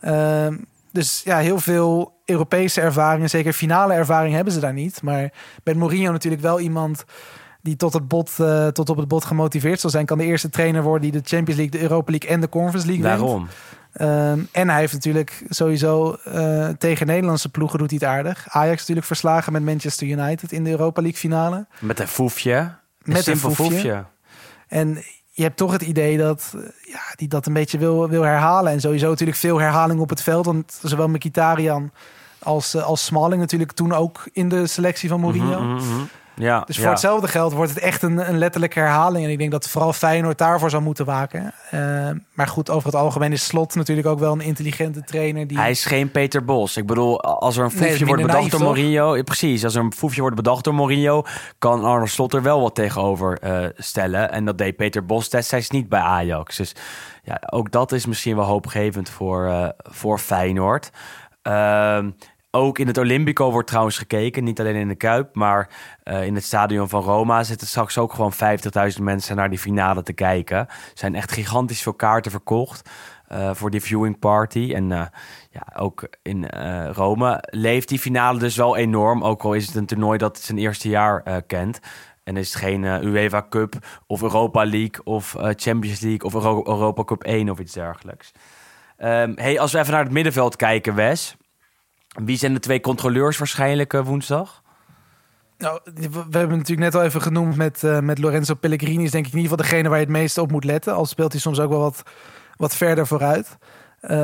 Ehm, 0.00 0.56
dus 0.92 1.22
ja, 1.24 1.38
heel 1.38 1.58
veel 1.58 2.20
Europese 2.24 2.80
ervaringen, 2.80 3.30
zeker 3.30 3.52
finale 3.52 3.92
ervaring 3.92 4.34
hebben 4.34 4.52
ze 4.52 4.60
daar 4.60 4.72
niet. 4.72 5.02
Maar 5.02 5.32
met 5.64 5.76
Mourinho 5.76 6.12
natuurlijk 6.12 6.42
wel 6.42 6.60
iemand 6.60 7.04
die 7.62 7.76
tot, 7.76 7.92
het 7.92 8.08
bot, 8.08 8.32
uh, 8.40 8.66
tot 8.66 8.90
op 8.90 8.96
het 8.96 9.08
bot 9.08 9.24
gemotiveerd 9.24 9.80
zal 9.80 9.90
zijn. 9.90 10.06
Kan 10.06 10.18
de 10.18 10.24
eerste 10.24 10.48
trainer 10.48 10.82
worden 10.82 11.10
die 11.10 11.20
de 11.20 11.28
Champions 11.28 11.60
League, 11.60 11.80
de 11.80 11.86
Europa 11.88 12.10
League 12.10 12.30
en 12.30 12.40
de 12.40 12.48
Conference 12.48 12.86
League 12.86 13.04
Daarom. 13.04 13.48
Um, 14.00 14.48
en 14.52 14.68
hij 14.68 14.78
heeft 14.78 14.92
natuurlijk 14.92 15.44
sowieso 15.48 16.16
uh, 16.28 16.68
tegen 16.68 17.06
Nederlandse 17.06 17.48
ploegen 17.48 17.78
doet 17.78 17.90
hij 17.90 17.98
het 18.00 18.08
aardig. 18.08 18.46
Ajax 18.48 18.78
natuurlijk 18.78 19.06
verslagen 19.06 19.52
met 19.52 19.64
Manchester 19.64 20.06
United 20.06 20.52
in 20.52 20.64
de 20.64 20.70
Europa 20.70 21.00
League 21.00 21.20
finale. 21.20 21.66
Met 21.78 22.00
een 22.00 22.08
foefje. 22.08 22.74
Met 23.02 23.26
een 23.26 23.36
foefje. 23.36 23.64
foefje. 23.64 24.04
En 24.68 24.98
je 25.40 25.46
hebt 25.46 25.58
toch 25.58 25.72
het 25.72 25.82
idee 25.82 26.18
dat 26.18 26.54
ja, 26.80 27.00
die 27.14 27.28
dat 27.28 27.46
een 27.46 27.52
beetje 27.52 27.78
wil, 27.78 28.08
wil 28.08 28.22
herhalen. 28.22 28.72
En 28.72 28.80
sowieso 28.80 29.08
natuurlijk 29.08 29.38
veel 29.38 29.60
herhaling 29.60 30.00
op 30.00 30.08
het 30.08 30.22
veld. 30.22 30.46
Want 30.46 30.78
zowel 30.82 31.08
Mkhitaryan 31.08 31.90
als, 32.38 32.74
uh, 32.74 32.84
als 32.84 33.04
Smalling 33.04 33.40
natuurlijk 33.40 33.72
toen 33.72 33.92
ook 33.92 34.28
in 34.32 34.48
de 34.48 34.66
selectie 34.66 35.08
van 35.08 35.20
Mourinho. 35.20 35.60
Mm 35.60 35.78
-hmm, 35.78 36.08
ja, 36.40 36.62
dus 36.66 36.76
voor 36.76 36.84
ja. 36.84 36.90
hetzelfde 36.90 37.28
geld 37.28 37.52
wordt 37.52 37.74
het 37.74 37.82
echt 37.82 38.02
een, 38.02 38.28
een 38.28 38.38
letterlijke 38.38 38.78
herhaling. 38.78 39.24
En 39.24 39.30
ik 39.30 39.38
denk 39.38 39.50
dat 39.50 39.68
vooral 39.68 39.92
Feyenoord 39.92 40.38
daarvoor 40.38 40.70
zou 40.70 40.82
moeten 40.82 41.04
waken. 41.04 41.52
Uh, 41.74 42.10
maar 42.32 42.46
goed, 42.46 42.70
over 42.70 42.86
het 42.86 43.00
algemeen 43.00 43.32
is 43.32 43.44
Slot 43.44 43.74
natuurlijk 43.74 44.06
ook 44.06 44.18
wel 44.18 44.32
een 44.32 44.40
intelligente 44.40 45.04
trainer. 45.04 45.46
Die... 45.46 45.58
Hij 45.58 45.70
is 45.70 45.84
geen 45.84 46.10
Peter 46.10 46.44
Bos. 46.44 46.76
Ik 46.76 46.86
bedoel, 46.86 47.22
als 47.22 47.56
er 47.56 47.64
een 47.64 47.70
foefje 47.70 47.88
Nee, 47.88 48.06
wordt 48.06 48.22
bedacht 48.22 48.50
door 48.50 48.60
naïef? 48.60 48.74
Mourinho... 48.74 49.16
Ja, 49.16 49.22
precies, 49.22 49.64
als 49.64 49.74
er 49.74 49.82
een 49.82 49.92
foefje 49.92 50.20
wordt 50.20 50.36
bedacht 50.36 50.64
door 50.64 50.74
Mourinho... 50.74 51.24
kan 51.58 51.84
Arne 51.84 52.06
Slot 52.06 52.34
er 52.34 52.42
wel 52.42 52.60
wat 52.60 52.74
tegenover 52.74 53.38
eh, 53.38 53.66
stellen. 53.76 54.32
En 54.32 54.44
dat 54.44 54.58
deed 54.58 54.76
Peter 54.76 55.06
Bos 55.06 55.28
destijds 55.28 55.70
niet 55.70 55.88
bij 55.88 56.00
Ajax. 56.00 56.56
Dus 56.56 56.74
ja, 57.22 57.42
ook 57.50 57.70
dat 57.70 57.92
is 57.92 58.06
misschien 58.06 58.36
wel 58.36 58.44
hoopgevend 58.44 59.10
voor, 59.10 59.46
eh, 59.46 59.68
voor 59.76 60.18
Feyenoord. 60.18 60.90
Ook 62.52 62.78
in 62.78 62.86
het 62.86 62.98
Olympico 62.98 63.50
wordt 63.50 63.68
trouwens 63.68 63.98
gekeken. 63.98 64.44
Niet 64.44 64.60
alleen 64.60 64.74
in 64.74 64.88
de 64.88 64.94
Kuip, 64.94 65.34
maar 65.34 65.68
eh, 66.02 66.24
in 66.26 66.34
het 66.34 66.44
stadion 66.44 66.88
van 66.88 67.02
Roma 67.02 67.42
zitten 67.42 67.66
straks 67.66 67.98
ook 67.98 68.12
gewoon 68.12 68.32
50.000 68.96 69.02
mensen 69.02 69.36
naar 69.36 69.50
die 69.50 69.58
finale 69.58 70.02
te 70.02 70.12
kijken. 70.12 70.56
Er 70.58 70.68
zijn 70.94 71.14
echt 71.14 71.32
gigantisch 71.32 71.82
veel 71.82 71.94
kaarten 71.94 72.30
verkocht 72.30 72.90
eh, 73.26 73.50
voor 73.54 73.70
die 73.70 73.80
viewing 73.80 74.18
party. 74.18 74.72
En 74.74 74.92
eh, 74.92 75.06
ja, 75.50 75.66
ook 75.76 76.08
in 76.22 76.46
Rome 76.92 77.44
leeft 77.50 77.88
die 77.88 77.98
finale 77.98 78.38
dus 78.38 78.56
wel 78.56 78.76
enorm. 78.76 79.24
Ook 79.24 79.42
al 79.42 79.54
is 79.54 79.66
het 79.66 79.74
een 79.74 79.86
toernooi 79.86 80.18
dat 80.18 80.38
zijn 80.38 80.58
eerste 80.58 80.88
jaar 80.88 81.42
kent. 81.42 81.80
En 82.24 82.36
is 82.36 82.52
het 82.52 82.62
geen 82.62 82.84
UEFA 82.84 83.46
Cup 83.48 83.74
of 84.06 84.22
Europa 84.22 84.64
League 84.64 85.04
of 85.04 85.36
Champions 85.38 86.00
League 86.00 86.22
of 86.22 86.34
Euro- 86.34 86.66
Europa 86.66 87.04
Cup 87.04 87.22
1 87.22 87.50
of 87.50 87.58
iets 87.58 87.72
dergelijks. 87.72 88.32
Ehm, 88.96 89.32
hey, 89.34 89.60
als 89.60 89.72
we 89.72 89.78
even 89.78 89.92
naar 89.92 90.02
het 90.04 90.12
middenveld 90.12 90.56
kijken, 90.56 90.94
Wes. 90.94 91.36
Wie 92.18 92.36
zijn 92.38 92.54
de 92.54 92.60
twee 92.60 92.80
controleurs 92.80 93.38
waarschijnlijk 93.38 93.92
eh, 93.94 94.04
woensdag? 94.04 94.62
Nou, 95.58 95.80
we 95.94 96.38
hebben 96.38 96.56
natuurlijk 96.56 96.92
net 96.92 96.94
al 96.94 97.02
even 97.02 97.22
genoemd 97.22 97.56
met, 97.56 97.84
eh, 97.84 97.98
met 98.00 98.18
Lorenzo 98.18 98.54
Pellegrini. 98.54 99.04
Is 99.04 99.10
denk 99.10 99.26
ik 99.26 99.32
in 99.32 99.38
ieder 99.38 99.50
geval 99.52 99.68
degene 99.70 99.88
waar 99.88 99.98
je 99.98 100.04
het 100.04 100.12
meeste 100.14 100.40
op 100.40 100.50
moet 100.50 100.64
letten. 100.64 100.94
Al 100.94 101.06
speelt 101.06 101.32
hij 101.32 101.40
soms 101.40 101.60
ook 101.60 101.70
wel 101.70 101.80
wat, 101.80 102.02
wat 102.56 102.76
verder 102.76 103.06
vooruit. 103.06 103.58
Ehm, 104.00 104.14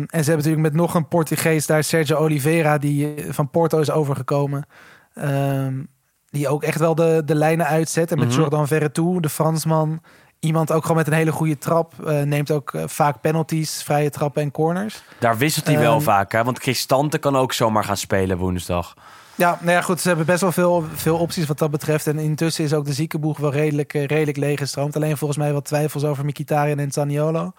en 0.00 0.06
ze 0.24 0.30
hebben 0.30 0.36
natuurlijk 0.36 0.62
met 0.62 0.74
nog 0.74 0.94
een 0.94 1.08
Portugees 1.08 1.66
daar, 1.66 1.84
Sergio 1.84 2.16
Oliveira, 2.16 2.78
die 2.78 3.14
eh, 3.14 3.32
van 3.32 3.50
Porto 3.50 3.78
is 3.80 3.90
overgekomen. 3.90 4.66
Ehm, 5.14 5.84
die 6.30 6.48
ook 6.48 6.62
echt 6.62 6.78
wel 6.78 6.94
de, 6.94 7.22
de 7.24 7.34
lijnen 7.34 7.66
uitzet. 7.66 8.10
En 8.12 8.18
met 8.18 8.28
Mhm. 8.28 8.36
Jordan 8.40 8.66
Verretou, 8.66 9.20
de 9.20 9.28
Fransman. 9.28 10.00
Iemand 10.46 10.72
ook 10.72 10.82
gewoon 10.82 10.96
met 10.96 11.06
een 11.06 11.12
hele 11.12 11.32
goede 11.32 11.58
trap. 11.58 11.92
eh, 12.06 12.22
neemt 12.22 12.50
ook 12.50 12.72
eh, 12.74 12.82
vaak 12.86 13.20
penalties, 13.20 13.82
vrije 13.82 14.10
trappen 14.10 14.42
en 14.42 14.50
corners. 14.50 15.02
Daar 15.18 15.36
wisselt 15.38 15.66
hij 15.66 15.78
wel 15.78 15.94
Ehm, 15.94 16.02
vaak, 16.02 16.32
hè? 16.32 16.44
Want 16.44 16.58
Cristante 16.58 17.18
kan 17.18 17.36
ook 17.36 17.52
zomaar 17.52 17.84
gaan 17.84 17.96
spelen 17.96 18.38
woensdag. 18.38 18.94
Ja, 19.34 19.58
nou 19.60 19.72
ja, 19.72 19.80
goed. 19.80 20.00
Ze 20.00 20.08
hebben 20.08 20.26
best 20.26 20.40
wel 20.40 20.52
veel, 20.52 20.84
veel 20.94 21.16
opties 21.18 21.46
wat 21.46 21.58
dat 21.58 21.70
betreft. 21.70 22.06
En 22.06 22.18
intussen 22.18 22.64
is 22.64 22.72
ook 22.74 22.84
de 22.84 22.92
ziekenboeg 22.92 23.38
wel 23.38 23.52
redelijk, 23.52 23.94
eh, 23.94 24.06
redelijk 24.06 24.36
leeggestroomd. 24.36 24.96
Alleen 24.96 25.16
volgens 25.16 25.38
mij 25.38 25.52
wat 25.52 25.64
twijfels 25.64 26.04
over 26.04 26.24
Mkhitaryan 26.24 26.78
en 26.78 26.92
Zaniolo. 26.92 27.52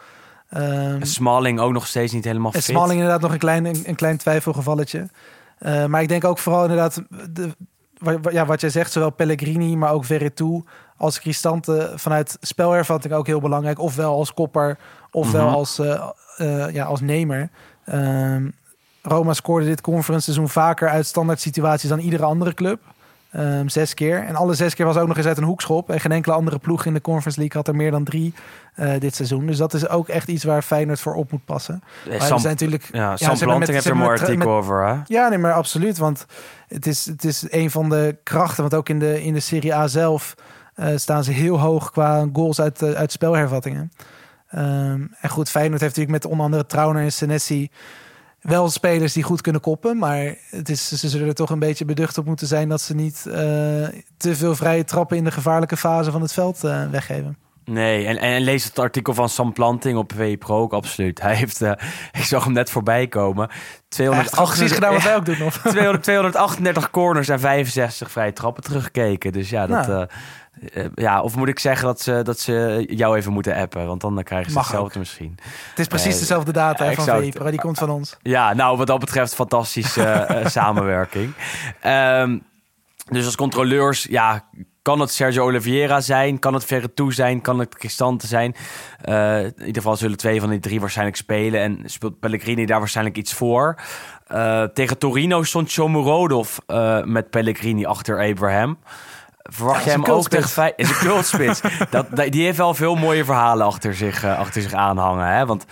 En 0.50 1.00
Smalling 1.08 1.60
ook 1.60 1.72
nog 1.72 1.88
steeds 1.88 2.14
niet 2.14 2.26
helemaal 2.26 2.52
fit. 2.52 2.64
Smalling 2.64 3.00
inderdaad 3.00 3.22
nog 3.22 3.32
een 3.32 3.38
klein, 3.38 3.66
een, 3.66 3.82
een 3.86 3.96
klein 3.96 4.18
twijfelgevalletje. 4.18 5.10
Maar 5.88 6.02
ik 6.02 6.08
denk 6.08 6.24
ook 6.24 6.38
vooral 6.38 6.62
inderdaad... 6.62 7.02
De, 7.30 7.50
ja, 8.32 8.46
wat 8.46 8.62
jij 8.62 8.70
zegt, 8.70 8.92
zowel 8.92 9.10
Pellegrini, 9.10 9.76
maar 9.76 9.92
ook 9.92 10.06
Verretou... 10.06 10.64
als 10.98 11.20
Cristante 11.20 11.92
vanuit 11.96 12.38
spelervatting 12.42 13.14
ook 13.14 13.28
heel 13.28 13.42
belangrijk. 13.42 13.80
Ofwel 13.80 14.14
als 14.14 14.34
kopper, 14.34 14.78
ofwel 15.12 15.46
Mhm. 15.46 15.56
als, 15.56 15.80
eh, 15.80 16.02
eh, 16.38 16.74
ja, 16.74 16.86
als 16.86 17.02
nemer. 17.02 17.50
Ehm, 17.86 18.48
Roma 19.02 19.34
scoorde 19.34 19.66
dit 19.66 19.82
conference 19.82 20.24
seizoen 20.24 20.50
vaker 20.50 20.90
uit 20.90 21.06
standaard 21.06 21.40
situaties 21.40 21.90
dan 21.90 22.00
iedere 22.00 22.24
andere 22.24 22.54
club. 22.54 22.80
Ehm, 23.32 23.68
zes 23.68 23.94
keer. 23.94 24.24
En 24.24 24.36
alle 24.36 24.54
zes 24.54 24.76
keer 24.76 24.86
was 24.86 24.98
ook 24.98 25.08
nog 25.08 25.18
eens 25.18 25.26
uit 25.26 25.38
een 25.38 25.44
hoekschop. 25.44 25.90
En 25.90 26.00
geen 26.00 26.12
enkele 26.12 26.36
andere 26.36 26.60
ploeg 26.60 26.86
in 26.86 26.94
de 26.94 27.02
Conference 27.02 27.40
League 27.40 27.58
had 27.58 27.68
er 27.68 27.76
meer 27.76 27.92
dan 27.92 28.04
drie 28.04 28.34
eh, 28.76 29.00
dit 29.00 29.16
seizoen. 29.16 29.46
Dus 29.46 29.58
dat 29.58 29.74
is 29.74 29.90
ook 29.90 30.08
echt 30.08 30.28
iets 30.28 30.44
waar 30.44 30.62
Feyenoord 30.62 31.00
voor 31.00 31.14
op 31.14 31.32
moet 31.32 31.46
passen. 31.46 31.84
Maar 32.10 32.22
Sam, 32.22 32.40
zijn 32.40 32.54
natuurlijk... 32.54 32.90
ja, 32.92 33.18
Sam 33.18 33.28
hebben 33.28 33.48
Planting 33.48 33.72
heeft 33.74 33.86
er 33.86 33.92
een 33.92 34.02
artikel 34.02 34.52
over, 34.52 34.88
hè? 34.88 34.96
Ja, 35.06 35.30
nee, 35.30 35.38
maar 35.38 35.54
absoluut. 35.54 35.98
Want 35.98 36.26
het 36.68 36.88
is, 36.88 37.06
het 37.06 37.24
is 37.24 37.46
een 37.50 37.72
van 37.72 37.90
de 37.90 38.18
krachten. 38.24 38.62
Want 38.62 38.76
ook 38.76 38.90
in 38.90 39.00
de, 39.00 39.24
in 39.24 39.34
de 39.34 39.40
Serie 39.40 39.76
A 39.76 39.88
zelf 39.88 40.36
staan 40.96 41.24
ze 41.24 41.32
heel 41.32 41.60
hoog 41.60 41.92
qua 41.92 42.28
goals 42.34 42.62
uit, 42.62 42.82
eh, 42.82 42.92
uit 42.92 43.12
spelhervattingen. 43.12 43.92
Ehm, 44.50 45.06
en 45.22 45.30
goed, 45.30 45.50
Feyenoord 45.50 45.82
heeft 45.82 45.96
natuurlijk 45.96 46.24
met 46.24 46.32
onder 46.32 46.46
andere 46.46 46.66
Trauner 46.66 47.04
en 47.04 47.12
Senesi 47.12 47.70
wel 48.42 48.70
spelers 48.70 49.14
die 49.14 49.24
goed 49.24 49.42
kunnen 49.42 49.62
koppen. 49.62 49.98
Maar 49.98 50.36
het 50.50 50.70
is, 50.70 50.88
ze 50.88 51.10
zullen 51.10 51.28
er 51.28 51.34
toch 51.34 51.50
een 51.50 51.60
beetje 51.60 51.86
beducht 51.86 52.18
op 52.18 52.26
moeten 52.26 52.48
zijn... 52.48 52.70
dat 52.70 52.82
ze 52.82 52.96
niet 52.96 53.26
eh, 53.26 53.34
te 54.18 54.36
veel 54.36 54.56
vrije 54.56 54.84
trappen 54.84 55.18
in 55.18 55.24
de 55.24 55.32
gevaarlijke 55.32 55.78
fase 55.78 56.12
van 56.12 56.22
het 56.22 56.34
veld 56.34 56.64
eh, 56.64 56.90
weggeven. 56.90 57.38
Nee, 57.66 58.06
en, 58.06 58.18
en 58.18 58.42
lees 58.42 58.64
het 58.64 58.80
artikel 58.80 59.14
van 59.14 59.30
Sam 59.30 59.54
Planting 59.54 59.98
op 59.98 60.12
VE 60.16 60.38
Pro 60.38 60.62
ook 60.62 60.74
absoluut. 60.74 61.22
Hij 61.22 61.36
heeft, 61.36 61.62
eh, 61.62 61.72
ik 62.20 62.24
zag 62.24 62.44
hem 62.44 62.54
net 62.54 62.70
voorbij 62.70 63.08
komen. 63.08 63.50
Precies 64.56 64.72
gedaan 64.72 64.94
wat 64.94 65.04
wij 65.04 65.16
ook 65.16 65.26
doen. 65.26 65.42
Of? 65.42 65.58
200, 65.72 66.04
238 66.04 66.90
corners 66.90 67.30
en 67.30 67.40
65 67.40 68.12
vrije 68.12 68.34
trappen 68.34 68.64
teruggekeken. 68.64 69.32
Dus 69.32 69.50
ja, 69.50 69.68
dat, 69.68 69.88
Nou. 69.88 70.08
Eh, 70.74 70.86
ja, 70.96 71.22
of 71.22 71.36
moet 71.36 71.48
ik 71.48 71.60
zeggen 71.60 71.86
dat 71.86 72.02
ze, 72.02 72.20
dat 72.24 72.40
ze 72.40 72.86
jou 72.88 73.18
even 73.18 73.34
moeten 73.34 73.56
appen? 73.56 73.86
Want 73.86 74.02
dan 74.02 74.24
krijgen 74.24 74.50
ze 74.50 74.58
Mag 74.58 74.68
hetzelfde 74.68 75.00
misschien. 75.00 75.38
Het 75.70 75.80
is 75.80 75.88
precies 75.88 76.14
Eh, 76.14 76.20
dezelfde 76.20 76.52
data 76.52 76.86
ja, 76.86 76.94
van. 76.94 77.06
VE, 77.06 77.50
die 77.52 77.60
komt 77.60 77.78
van 77.78 77.90
ons. 77.90 78.18
Ja, 78.22 78.54
nou, 78.54 78.78
wat 78.78 78.88
dat 78.88 79.00
betreft 79.00 79.36
fantastische 79.36 80.04
eh, 80.10 80.46
samenwerking. 80.46 81.34
Ehm, 81.80 82.38
dus 83.10 83.26
als 83.26 83.36
controleurs, 83.36 84.04
ja, 84.10 84.44
kan 84.82 85.00
het 85.00 85.12
Sergio 85.12 85.44
Oliveira 85.44 86.02
zijn? 86.02 86.40
Kan 86.40 86.54
het 86.54 86.66
Verretou 86.66 87.14
zijn? 87.14 87.42
Kan 87.42 87.60
het 87.60 87.76
Cristante 87.76 88.28
zijn? 88.28 88.56
In 89.02 89.54
ieder 89.58 89.82
geval 89.82 89.96
zullen 89.96 90.18
twee 90.18 90.40
van 90.40 90.50
die 90.50 90.60
drie 90.60 90.80
waarschijnlijk 90.80 91.18
spelen. 91.18 91.62
En 91.62 91.80
speelt 91.86 92.20
Pellegrini 92.20 92.66
daar 92.66 92.80
waarschijnlijk 92.80 93.18
iets 93.18 93.34
voor. 93.34 93.76
Tegen 94.74 94.98
Torino 94.98 95.44
stond 95.44 95.70
Shomurodov 95.70 96.58
eh 96.66 97.04
met 97.04 97.30
Pellegrini 97.30 97.86
achter 97.86 98.30
Abraham. 98.30 98.78
Verwacht 99.50 99.86
is 99.86 99.92
hem 99.92 100.06
ook 100.06 100.06
tegen 100.06 100.14
cultspits. 100.14 100.52
Fey- 100.54 100.74
Is 100.86 100.90
een 100.90 100.96
cultspits. 100.96 101.62
dat, 101.90 102.06
die 102.32 102.44
heeft 102.46 102.58
wel 102.58 102.74
veel 102.74 102.96
mooie 102.96 103.26
verhalen 103.26 103.66
achter 103.66 103.94
zich, 103.96 104.24
eh, 104.24 104.40
achter 104.40 104.62
zich 104.62 104.74
aanhangen. 104.74 105.28
Hè? 105.28 105.46
Want 105.46 105.66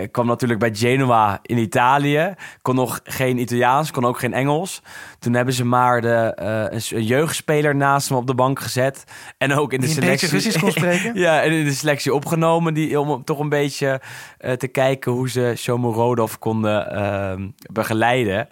ik 0.00 0.12
kwam 0.12 0.26
natuurlijk 0.26 0.60
bij 0.60 0.74
Genoa 0.74 1.38
in 1.42 1.58
Italië. 1.58 2.34
Kon 2.62 2.74
nog 2.74 3.00
geen 3.04 3.38
Italiaans, 3.38 3.90
kon 3.90 4.04
ook 4.04 4.18
geen 4.18 4.32
Engels. 4.34 4.82
Toen 5.18 5.34
hebben 5.34 5.54
ze 5.54 5.64
maar 5.64 6.00
de, 6.00 6.34
eh, 6.34 6.80
een, 6.90 7.04
jeugdspeler 7.04 7.76
naast 7.76 8.08
hem 8.08 8.18
op 8.18 8.26
de 8.26 8.34
bank 8.34 8.60
gezet. 8.60 9.04
En 9.38 9.52
ook 9.54 9.72
in 9.72 9.80
de 9.80 9.86
Die 9.86 9.94
selectie. 9.94 10.28
Russisch 10.28 10.58
kon 10.60 10.70
spreken? 10.78 11.14
ja, 11.14 11.42
en 11.42 11.52
in 11.52 11.64
de 11.64 11.72
selectie 11.72 12.14
opgenomen. 12.14 12.74
Die, 12.74 13.00
om 13.00 13.24
toch 13.24 13.38
een 13.38 13.48
beetje 13.48 14.00
te 14.58 14.68
kijken 14.68 15.12
hoe 15.12 15.30
ze 15.30 15.52
Shomurodov 15.56 16.34
konden 16.38 16.90
ehm, 16.90 17.48
begeleiden. 17.72 18.48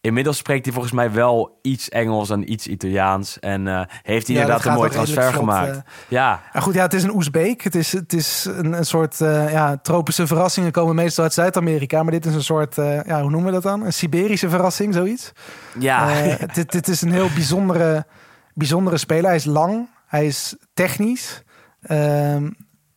Inmiddels 0.00 0.36
spreekt 0.36 0.64
hij 0.64 0.72
volgens 0.74 0.94
mij 0.94 1.12
wel 1.12 1.58
iets 1.62 1.88
Engels 1.88 2.30
en 2.30 2.52
iets 2.52 2.66
Italiaans. 2.66 3.38
En 3.38 3.68
eh, 3.68 3.80
heeft 4.02 4.26
hij 4.26 4.36
Ja, 4.36 4.42
inderdaad 4.42 4.64
een 4.66 4.72
mooi 4.72 4.90
transfer 4.90 5.22
vlot, 5.22 5.34
gemaakt. 5.34 5.76
eh. 5.76 5.82
ja, 6.08 6.42
Ja, 6.52 6.60
goed, 6.60 6.74
ja, 6.74 6.82
het 6.82 6.94
is 6.94 7.02
een 7.02 7.14
Oezbeek. 7.14 7.62
Het 7.62 7.74
is, 7.74 7.92
het 7.92 8.12
is 8.12 8.44
een, 8.44 8.72
een 8.72 8.84
soort 8.86 9.20
eh, 9.20 9.52
ja, 9.52 9.76
tropische 9.76 10.26
verrassingen 10.26 10.72
komen 10.72 10.94
meestal 10.94 11.24
uit 11.24 11.32
Zuid-Amerika. 11.32 12.02
Maar 12.02 12.12
dit 12.12 12.26
is 12.26 12.34
een 12.34 12.42
soort, 12.44 12.74
ja, 12.76 13.20
hoe 13.20 13.30
noemen 13.30 13.44
we 13.44 13.50
dat 13.52 13.62
dan? 13.62 13.84
Een 13.84 13.92
Siberische 13.92 14.48
verrassing, 14.48 14.94
zoiets. 14.94 15.32
ja. 15.78 16.08
Dit, 16.54 16.72
dit 16.72 16.88
is 16.88 17.02
een 17.02 17.12
heel 17.12 17.30
bijzondere, 17.34 18.06
bijzondere 18.54 18.96
speler. 18.98 19.24
Hij 19.26 19.34
is 19.36 19.44
lang, 19.44 19.88
hij 20.06 20.26
is 20.26 20.56
technisch. 20.74 21.42
Ehm, 21.80 22.50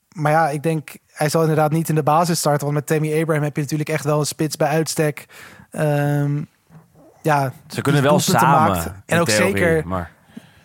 maar 0.10 0.32
ja, 0.32 0.50
ik 0.50 0.64
denk, 0.64 0.90
hij 1.08 1.30
zal 1.30 1.42
inderdaad 1.42 1.72
niet 1.72 1.90
in 1.90 1.96
de 1.96 2.04
basis 2.04 2.38
starten. 2.40 2.62
Want 2.64 2.74
met 2.74 2.86
Tammy 2.88 3.22
Abraham 3.22 3.44
heb 3.44 3.56
je 3.56 3.62
natuurlijk 3.62 3.90
echt 3.90 4.04
wel 4.04 4.20
een 4.20 4.26
spits 4.26 4.56
bij 4.56 4.68
uitstek. 4.68 5.26
Ehm, 5.72 6.42
ja, 7.22 7.52
Ze 7.68 7.82
kunnen 7.82 8.04
wel 8.04 8.20
samen. 8.20 8.72
maakt. 8.72 8.92
En 9.06 9.20
ook 9.20 9.28
theorie, 9.28 9.58
zeker 9.58 9.88
Maar 9.88 10.12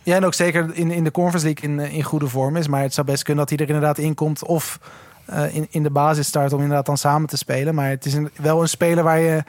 ja, 0.05 0.17
en 0.17 0.25
ook 0.25 0.35
zeker 0.35 0.71
in, 0.73 0.91
in 0.91 1.05
de 1.05 1.11
Conference 1.11 1.47
League 1.47 1.71
in, 1.71 1.81
eh, 1.81 1.95
in 1.95 2.03
goede 2.03 2.29
vorm 2.29 2.57
is. 2.57 2.69
Maar 2.69 2.83
het 2.83 2.95
zou 2.95 3.07
best 3.07 3.23
kunnen 3.23 3.47
dat 3.47 3.59
hij 3.59 3.67
er 3.67 3.75
inderdaad 3.75 3.99
in 3.99 4.15
komt 4.15 4.45
of 4.45 4.79
eh, 5.27 5.55
in, 5.55 5.67
in 5.71 5.83
de 5.83 5.91
basis 5.91 6.27
start 6.27 6.53
om 6.53 6.61
inderdaad 6.61 6.87
dan 6.87 6.97
samen 6.99 7.29
te 7.29 7.37
spelen. 7.37 7.75
Maar 7.75 7.89
het 7.89 8.05
is 8.05 8.15
een, 8.15 8.31
wel 8.41 8.61
een 8.61 8.69
speler 8.69 9.05
waar 9.05 9.19
je, 9.21 9.43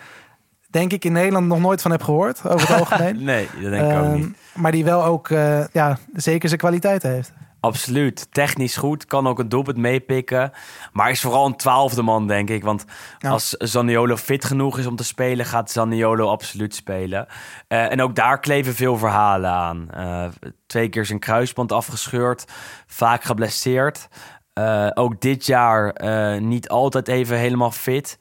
denk 0.69 0.91
ik, 0.91 1.05
in 1.05 1.11
Nederland 1.11 1.47
nog 1.47 1.59
nooit 1.59 1.81
van 1.81 1.91
hebt 1.91 2.03
gehoord, 2.03 2.47
over 2.47 2.67
het 2.67 2.79
algemeen. 2.89 3.23
nee, 3.23 3.49
dat 3.61 3.71
denk 3.71 3.91
ik 3.91 3.97
ook 3.97 4.03
Ehm, 4.03 4.13
niet. 4.13 4.37
Maar 4.53 4.71
die 4.71 4.83
wel 4.85 5.03
ook 5.03 5.29
eh, 5.29 5.67
ja, 5.71 5.97
zeker 6.13 6.47
zijn 6.47 6.59
kwaliteiten 6.59 7.11
heeft. 7.11 7.33
Absoluut. 7.65 8.27
Technisch 8.31 8.77
goed. 8.77 9.05
Kan 9.05 9.27
ook 9.27 9.39
een 9.39 9.49
doelpunt 9.49 9.77
meepikken. 9.77 10.51
Maar 10.93 11.09
is 11.09 11.21
vooral 11.21 11.45
een 11.45 11.55
twaalfde 11.55 12.01
man, 12.01 12.27
denk 12.27 12.49
ik. 12.49 12.63
Want 12.63 12.85
Ja. 13.19 13.29
als 13.29 13.49
Zaniolo 13.49 14.17
fit 14.17 14.45
genoeg 14.45 14.77
is 14.77 14.85
om 14.85 14.95
te 14.95 15.03
spelen... 15.03 15.45
gaat 15.45 15.71
Zaniolo 15.71 16.27
absoluut 16.29 16.75
spelen. 16.75 17.27
Eh, 17.67 17.91
en 17.91 18.01
ook 18.01 18.15
daar 18.15 18.39
kleven 18.39 18.75
veel 18.75 18.97
verhalen 18.97 19.49
aan. 19.49 19.89
Eh, 19.91 20.25
twee 20.65 20.89
keer 20.89 21.05
zijn 21.05 21.19
kruisband 21.19 21.71
afgescheurd. 21.71 22.45
Vaak 22.87 23.23
geblesseerd. 23.23 24.07
Eh, 24.53 24.87
ook 24.93 25.21
dit 25.21 25.45
jaar 25.45 25.93
niet 26.41 26.69
altijd 26.69 27.07
even 27.07 27.37
helemaal 27.37 27.71
fit. 27.71 28.19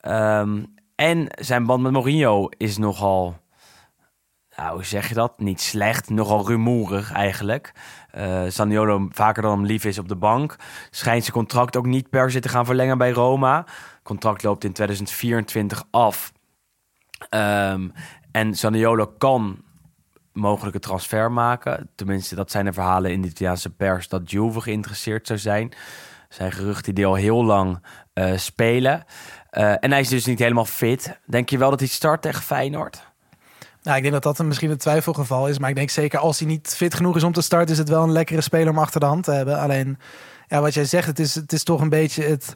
Ehm, 0.00 0.62
en 0.94 1.26
zijn 1.28 1.66
band 1.66 1.82
met 1.82 1.92
Mourinho 1.92 2.48
is 2.56 2.78
nogal... 2.78 3.40
Nou, 4.56 4.74
hoe 4.74 4.84
zeg 4.84 5.08
je 5.08 5.14
dat? 5.14 5.38
Niet 5.38 5.60
slecht, 5.60 6.10
nogal 6.10 6.46
rumoerig 6.46 7.12
eigenlijk. 7.12 7.72
Eh 8.10 8.44
Zaniolo 8.46 9.08
vaker 9.10 9.42
dan 9.42 9.52
hem 9.52 9.66
lief 9.66 9.84
is 9.84 9.98
op 9.98 10.08
de 10.08 10.16
bank. 10.16 10.56
Schijnt 10.90 11.22
zijn 11.22 11.36
contract 11.36 11.76
ook 11.76 11.86
niet 11.86 12.10
per 12.10 12.30
se 12.30 12.40
te 12.40 12.48
gaan 12.48 12.64
verlengen 12.64 12.98
bij 12.98 13.10
Roma. 13.10 13.64
Contract 14.02 14.42
loopt 14.42 14.64
in 14.64 14.72
2024 14.72 15.84
af. 15.90 16.32
Ehm, 17.28 17.88
en 18.30 18.54
Zaniolo 18.54 19.06
kan 19.06 19.62
mogelijke 20.32 20.78
transfer 20.78 21.32
maken. 21.32 21.90
Tenminste, 21.94 22.34
dat 22.34 22.50
zijn 22.50 22.64
de 22.64 22.72
verhalen 22.72 23.10
in 23.10 23.22
de 23.22 23.28
Italiaanse 23.28 23.70
pers 23.70 24.08
dat 24.08 24.30
Juve 24.30 24.60
geïnteresseerd 24.60 25.26
zou 25.26 25.38
zijn. 25.38 25.72
zijn 26.28 26.52
geruchten 26.52 26.94
die 26.94 27.06
al 27.06 27.14
heel 27.14 27.44
lang 27.44 27.82
eh, 28.12 28.36
spelen. 28.36 29.04
Eh, 29.50 29.84
en 29.84 29.90
hij 29.90 30.00
is 30.00 30.08
dus 30.08 30.24
niet 30.24 30.38
helemaal 30.38 30.64
fit. 30.64 31.18
Denk 31.26 31.48
je 31.48 31.58
wel 31.58 31.70
dat 31.70 31.78
hij 31.78 31.88
start 31.88 32.22
tegen 32.22 32.42
Feyenoord? 32.42 33.11
Nou, 33.82 33.96
ik 33.96 34.02
denk 34.02 34.14
dat 34.14 34.22
dat 34.22 34.38
een 34.38 34.46
misschien 34.46 34.70
een 34.70 34.76
twijfelgeval 34.76 35.48
is. 35.48 35.58
Maar 35.58 35.70
ik 35.70 35.76
denk 35.76 35.90
zeker 35.90 36.18
als 36.18 36.38
hij 36.38 36.48
niet 36.48 36.74
fit 36.76 36.94
genoeg 36.94 37.16
is 37.16 37.22
om 37.22 37.32
te 37.32 37.42
starten, 37.42 37.72
is 37.72 37.78
het 37.78 37.88
wel 37.88 38.02
een 38.02 38.12
lekkere 38.12 38.40
speler 38.40 38.70
om 38.70 38.78
achter 38.78 39.00
de 39.00 39.06
hand 39.06 39.24
te 39.24 39.30
hebben. 39.32 39.58
Alleen, 39.58 39.98
ja, 40.48 40.60
wat 40.60 40.74
jij 40.74 40.84
zegt, 40.84 41.06
het 41.06 41.18
is, 41.18 41.34
het 41.34 41.52
is 41.52 41.62
toch 41.62 41.80
een 41.80 41.88
beetje 41.88 42.24
het, 42.24 42.54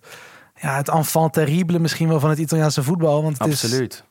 ja, 0.61 0.77
het 0.77 0.89
enfant 0.89 1.33
terrible 1.33 1.79
misschien 1.79 2.09
wel 2.09 2.21
van 2.21 2.31
het 2.31 2.39
Italiaanse 2.39 2.83
voetbal. 2.83 3.23
Want 3.23 3.39
het 3.39 3.49
is 3.49 3.63
Absoluut. 3.63 4.05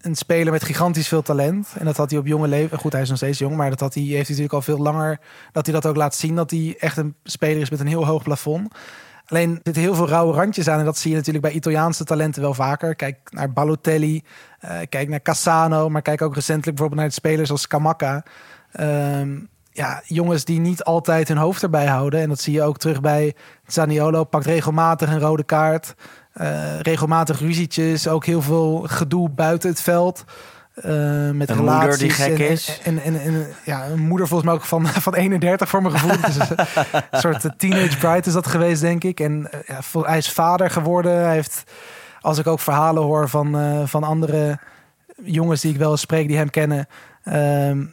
een 0.00 0.14
speler 0.14 0.52
met 0.52 0.64
gigantisch 0.64 1.08
veel 1.08 1.22
talent. 1.22 1.68
En 1.78 1.84
dat 1.84 1.96
had 1.96 2.10
hij 2.10 2.18
op 2.18 2.26
jonge 2.26 2.48
leeftijd. 2.48 2.80
Goed, 2.80 2.92
hij 2.92 3.02
is 3.02 3.08
nog 3.08 3.16
steeds 3.16 3.38
jong, 3.38 3.56
maar 3.56 3.70
dat 3.70 3.80
had 3.80 3.94
hij, 3.94 4.02
heeft 4.02 4.28
hij 4.28 4.36
natuurlijk 4.36 4.52
al 4.52 4.62
veel 4.62 4.78
langer. 4.78 5.20
Dat 5.52 5.66
hij 5.66 5.74
dat 5.74 5.86
ook 5.86 5.96
laat 5.96 6.14
zien. 6.14 6.34
Dat 6.34 6.50
hij 6.50 6.76
echt 6.78 6.96
een 6.96 7.14
speler 7.24 7.60
is 7.60 7.70
met 7.70 7.80
een 7.80 7.86
heel 7.86 8.06
hoog 8.06 8.22
plafond. 8.22 8.72
Alleen 9.30 9.50
er 9.50 9.60
zitten 9.62 9.82
heel 9.82 9.94
veel 9.94 10.08
rauwe 10.08 10.34
randjes 10.34 10.68
aan. 10.68 10.78
En 10.78 10.84
dat 10.84 10.98
zie 10.98 11.10
je 11.10 11.16
natuurlijk 11.16 11.44
bij 11.44 11.54
Italiaanse 11.54 12.04
talenten 12.04 12.42
wel 12.42 12.54
vaker. 12.54 12.94
Kijk 12.94 13.18
naar 13.30 13.52
Balotelli. 13.52 14.22
eh, 14.60 14.78
kijk 14.88 15.08
naar 15.08 15.22
Cassano. 15.22 15.88
Maar 15.88 16.02
kijk 16.02 16.22
ook 16.22 16.34
recentelijk 16.34 16.76
bijvoorbeeld 16.76 17.00
naar 17.00 17.12
spelers 17.12 17.50
als 17.50 17.60
Scamacca. 17.60 18.24
Ehm, 18.72 19.38
ja, 19.72 20.02
jongens 20.04 20.44
die 20.44 20.60
niet 20.60 20.84
altijd 20.84 21.28
hun 21.28 21.36
hoofd 21.36 21.62
erbij 21.62 21.86
houden. 21.86 22.20
En 22.20 22.28
dat 22.28 22.40
zie 22.40 22.52
je 22.52 22.62
ook 22.62 22.78
terug 22.78 23.00
bij 23.00 23.34
Zaniolo. 23.66 24.24
Pakt 24.24 24.46
regelmatig 24.46 25.10
een 25.10 25.20
rode 25.20 25.44
kaart. 25.44 25.94
Eh, 26.32 26.80
regelmatig 26.80 27.40
ruzietjes. 27.40 28.08
Ook 28.08 28.24
heel 28.24 28.42
veel 28.42 28.84
gedoe 28.86 29.28
buiten 29.28 29.70
het 29.70 29.80
veld. 29.80 30.24
Eh, 30.74 31.30
met 31.30 31.50
Een 31.50 31.56
relaties. 31.56 31.80
moeder 31.80 31.98
die 31.98 32.10
gek 32.10 32.38
en, 32.38 32.48
is. 32.48 32.80
En, 32.84 33.02
en, 33.02 33.20
en, 33.20 33.46
ja, 33.64 33.86
een 33.86 33.98
moeder 34.00 34.28
volgens 34.28 34.48
mij 34.50 34.58
ook 34.58 34.64
van, 34.64 34.86
van 35.08 35.14
31 35.14 35.68
voor 35.68 35.82
mijn 35.82 35.98
gevoel. 35.98 36.20
Dus 36.20 36.36
een 37.10 37.20
soort 37.20 37.44
eh, 37.44 37.50
teenage 37.56 37.98
bride 37.98 38.26
is 38.26 38.32
dat 38.32 38.46
geweest, 38.46 38.80
denk 38.80 39.04
ik. 39.04 39.20
En 39.20 39.50
eh, 39.50 39.60
ja, 39.66 40.02
hij 40.02 40.18
is 40.18 40.30
vader 40.30 40.70
geworden. 40.70 41.24
Hij 41.24 41.34
heeft, 41.34 41.62
als 42.20 42.38
ik 42.38 42.46
ook 42.46 42.60
verhalen 42.60 43.02
hoor 43.02 43.28
van, 43.28 43.58
eh, 43.58 43.82
van 43.84 44.04
andere 44.04 44.58
jongens 45.24 45.60
die 45.60 45.72
ik 45.72 45.78
wel 45.78 45.90
eens 45.90 46.00
spreek, 46.00 46.28
die 46.28 46.36
hem 46.36 46.50
kennen. 46.50 46.86
ehm, 47.24 47.84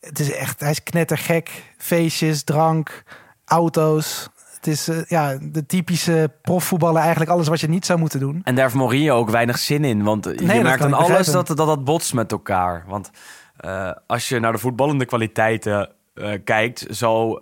het 0.00 0.18
is 0.20 0.32
echt, 0.32 0.60
hij 0.60 0.70
is 0.70 0.82
knettergek. 0.82 1.50
Feestjes, 1.78 2.42
drank, 2.42 3.02
auto's. 3.44 4.28
Het 4.66 4.74
is 4.74 4.88
eh, 4.88 5.04
ja, 5.06 5.38
de 5.40 5.66
typische 5.66 6.30
profvoetballer, 6.42 7.00
eigenlijk 7.00 7.30
alles 7.30 7.48
wat 7.48 7.60
je 7.60 7.68
niet 7.68 7.86
zou 7.86 7.98
moeten 7.98 8.20
doen. 8.20 8.40
En 8.44 8.54
daar 8.54 8.64
heeft 8.64 8.76
Mourinho 8.76 9.16
ook 9.16 9.30
weinig 9.30 9.58
zin 9.58 9.84
in. 9.84 10.02
Want 10.02 10.24
je 10.24 10.44
merkt 10.62 10.82
aan 10.82 10.92
alles 10.92 11.26
dat, 11.26 11.46
dat 11.46 11.56
dat 11.56 11.84
botst 11.84 12.14
met 12.14 12.32
elkaar. 12.32 12.84
Want 12.86 13.10
eh, 13.56 13.90
als 14.06 14.28
je 14.28 14.40
naar 14.40 14.52
de 14.52 14.58
voetballende 14.58 15.04
kwaliteiten 15.04 15.90
eh, 16.14 16.32
kijkt... 16.44 16.86
Zo, 16.90 17.40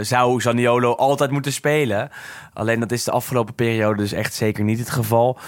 zou 0.00 0.40
Zaniolo 0.40 0.94
altijd 0.94 1.30
moeten 1.30 1.52
spelen. 1.52 2.10
Alleen 2.52 2.80
dat 2.80 2.92
is 2.92 3.04
de 3.04 3.10
afgelopen 3.10 3.54
periode 3.54 4.02
dus 4.02 4.12
echt 4.12 4.34
zeker 4.34 4.64
niet 4.64 4.78
het 4.78 4.90
geval. 4.90 5.38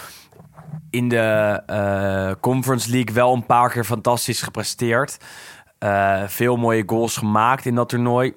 In 0.90 1.08
de 1.08 2.36
Conference 2.40 2.90
League 2.90 3.14
wel 3.14 3.34
een 3.34 3.46
paar 3.46 3.70
keer 3.70 3.84
fantastisch 3.84 4.42
gepresteerd. 4.42 5.16
Veel 6.26 6.56
mooie 6.56 6.82
goals 6.86 7.16
gemaakt 7.16 7.66
in 7.66 7.74
dat 7.74 7.88
toernooi. 7.88 8.34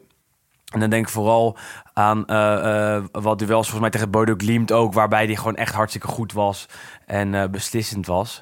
En 0.71 0.79
dan 0.79 0.89
denk 0.89 1.05
ik 1.05 1.11
vooral 1.11 1.57
aan 1.93 2.25
eh, 2.25 2.95
eh, 2.95 3.03
wat 3.11 3.39
duels 3.39 3.69
volgens 3.69 3.79
mij 3.79 3.89
tegen 3.89 4.09
Bodo 4.09 4.33
Glimt 4.37 4.71
ook, 4.71 4.93
waarbij 4.93 5.25
hij 5.25 5.35
gewoon 5.35 5.55
echt 5.55 5.73
hartstikke 5.73 6.07
goed 6.07 6.33
was 6.33 6.65
en 7.05 7.35
eh, 7.35 7.49
beslissend 7.49 8.05
was. 8.05 8.41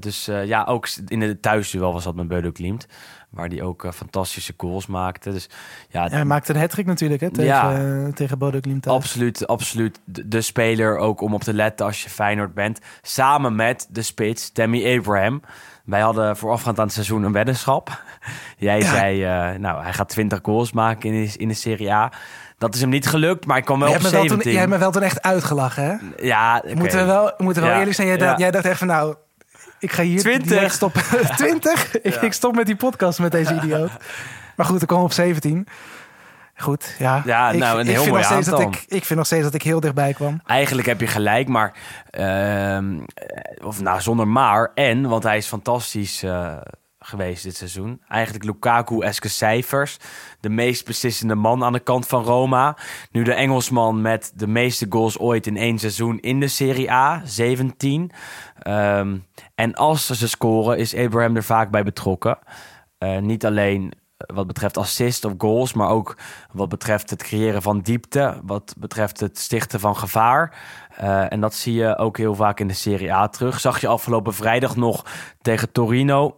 Dus 0.00 0.24
ja, 0.24 0.64
ook 0.64 0.88
in 1.06 1.20
de 1.20 1.40
thuisduel 1.40 1.92
was 1.92 2.04
dat 2.04 2.14
met 2.14 2.28
Bodo 2.28 2.50
Glimt, 2.52 2.86
waar 3.30 3.48
hij 3.48 3.62
ook 3.62 3.88
fantastische 3.94 4.54
goals 4.56 4.86
maakte. 4.86 5.30
Dus 5.30 5.48
ja, 5.88 6.04
Ja, 6.04 6.10
hij 6.10 6.24
maakte 6.24 6.54
een 6.54 6.60
hat 6.60 6.84
natuurlijk 6.84 7.20
hè, 7.20 7.30
tegen, 7.30 7.50
Ja. 7.50 8.10
tegen 8.12 8.38
Bodo 8.38 8.58
Glimt. 8.60 8.86
absoluut, 8.86 9.46
absoluut 9.46 10.00
de, 10.04 10.28
de 10.28 10.40
speler 10.40 10.98
ook 10.98 11.20
om 11.20 11.34
op 11.34 11.42
te 11.42 11.54
letten 11.54 11.86
als 11.86 12.02
je 12.02 12.10
Feyenoord 12.10 12.54
bent. 12.54 12.80
Samen 13.02 13.54
met 13.54 13.88
de 13.90 14.02
spits, 14.02 14.50
Tammy 14.52 14.96
Abraham. 14.96 15.42
Wij 15.86 16.00
hadden 16.00 16.36
voorafgaand 16.36 16.78
aan 16.78 16.84
het 16.84 16.94
seizoen 16.94 17.22
een 17.22 17.32
weddenschap. 17.32 18.02
Jij 18.56 18.80
zei, 18.80 19.24
eh, 19.24 19.58
nou, 19.58 19.82
hij 19.82 19.92
gaat 19.92 20.08
20 20.08 20.38
goals 20.42 20.72
maken 20.72 21.12
in 21.12 21.24
de, 21.24 21.32
in 21.36 21.48
de 21.48 21.54
Serie 21.54 21.92
A. 21.92 22.12
Dat 22.58 22.74
is 22.74 22.80
hem 22.80 22.90
niet 22.90 23.06
gelukt, 23.06 23.46
maar 23.46 23.56
ik 23.56 23.64
kwam 23.64 23.78
wel 23.78 23.88
op 23.88 23.94
hebt, 23.94 24.04
me 24.04 24.10
wel 24.10 24.20
toen, 24.20 24.28
17. 24.28 24.52
jij 24.52 24.60
hebt 24.60 24.72
me 24.72 24.78
wel 24.78 24.90
toen 24.90 25.02
echt 25.02 25.22
uitgelachen, 25.22 25.84
hè? 25.84 26.24
Ja. 26.26 26.62
Moeten 26.74 26.98
we 26.98 27.04
wel, 27.04 27.32
moeten 27.38 27.62
we 27.62 27.68
wel 27.68 27.70
Ja, 27.70 27.78
eerlijk 27.78 27.96
zijn. 27.96 28.08
Jij, 28.08 28.16
dacht, 28.16 28.38
jij 28.38 28.50
dacht 28.50 28.64
echt 28.64 28.78
van, 28.78 28.86
nou, 28.86 29.14
ik 29.78 29.92
ga 29.92 30.02
hier 30.02 30.20
20. 30.20 30.48
direct 30.48 30.74
stoppen. 30.74 31.02
20? 31.36 32.00
Ik, 32.00 32.14
ik 32.14 32.32
stop 32.32 32.54
met 32.54 32.66
die 32.66 32.76
podcast 32.76 33.18
met 33.18 33.32
deze 33.32 33.54
idioot. 33.54 33.90
Maar 34.56 34.66
goed, 34.66 34.82
ik 34.82 34.88
kwam 34.88 35.02
op 35.02 35.12
17. 35.12 35.66
Goed, 36.58 36.94
ja. 36.98 37.22
Ja, 37.24 37.50
ik, 37.50 37.58
nou, 37.58 37.80
een 37.80 37.86
ik 37.86 37.92
heel 37.92 38.06
mooi 38.06 38.22
dat 38.22 38.30
aantal. 38.30 38.60
ik, 38.60 38.84
ik 38.88 39.04
vind 39.04 39.18
nog 39.18 39.26
steeds 39.26 39.42
dat 39.42 39.54
ik 39.54 39.62
heel 39.62 39.80
dichtbij 39.80 40.12
kwam. 40.12 40.40
Eigenlijk 40.46 40.86
heb 40.88 41.00
je 41.00 41.06
gelijk, 41.06 41.48
maar... 41.48 41.72
ehm, 42.10 42.98
eh, 43.14 43.66
of 43.66 43.80
nou, 43.80 44.00
zonder 44.00 44.28
maar. 44.28 44.70
En, 44.74 45.08
want 45.08 45.22
hij 45.22 45.36
is 45.36 45.46
fantastisch 45.46 46.22
eh, 46.22 46.56
geweest 46.98 47.42
dit 47.42 47.56
seizoen. 47.56 48.02
Eigenlijk 48.08 48.44
Lukaku-eske 48.44 49.28
cijfers. 49.28 49.96
De 50.40 50.48
meest 50.48 50.86
beslissende 50.86 51.34
man 51.34 51.64
aan 51.64 51.72
de 51.72 51.80
kant 51.80 52.06
van 52.06 52.24
Roma. 52.24 52.76
Nu 53.10 53.22
de 53.22 53.34
Engelsman 53.34 54.00
met 54.00 54.32
de 54.34 54.46
meeste 54.46 54.86
goals 54.88 55.18
ooit 55.18 55.46
in 55.46 55.56
één 55.56 55.78
seizoen 55.78 56.20
in 56.20 56.40
de 56.40 56.48
Serie 56.48 56.92
A. 56.92 57.20
17. 57.24 58.10
Ehm, 58.58 59.16
en 59.54 59.74
als 59.74 60.06
ze 60.06 60.28
scoren, 60.28 60.78
is 60.78 60.96
Abraham 60.96 61.36
er 61.36 61.44
vaak 61.44 61.70
bij 61.70 61.82
betrokken. 61.82 62.38
Eh, 62.98 63.18
niet 63.18 63.46
alleen 63.46 63.92
wat 64.16 64.46
betreft 64.46 64.76
assist 64.76 65.24
of 65.24 65.32
goals, 65.38 65.72
maar 65.72 65.88
ook 65.88 66.16
wat 66.52 66.68
betreft 66.68 67.10
het 67.10 67.22
creëren 67.22 67.62
van 67.62 67.80
diepte, 67.80 68.40
wat 68.44 68.74
betreft 68.78 69.20
het 69.20 69.38
stichten 69.38 69.80
van 69.80 69.96
gevaar. 69.96 70.54
Eh, 70.96 71.32
en 71.32 71.40
dat 71.40 71.54
zie 71.54 71.74
je 71.74 71.98
ook 71.98 72.16
heel 72.16 72.34
vaak 72.34 72.60
in 72.60 72.68
de 72.68 72.74
Serie 72.74 73.12
A 73.12 73.28
terug. 73.28 73.60
Zag 73.60 73.80
je 73.80 73.86
afgelopen 73.86 74.34
vrijdag 74.34 74.76
nog 74.76 75.04
tegen 75.42 75.72
Torino. 75.72 76.34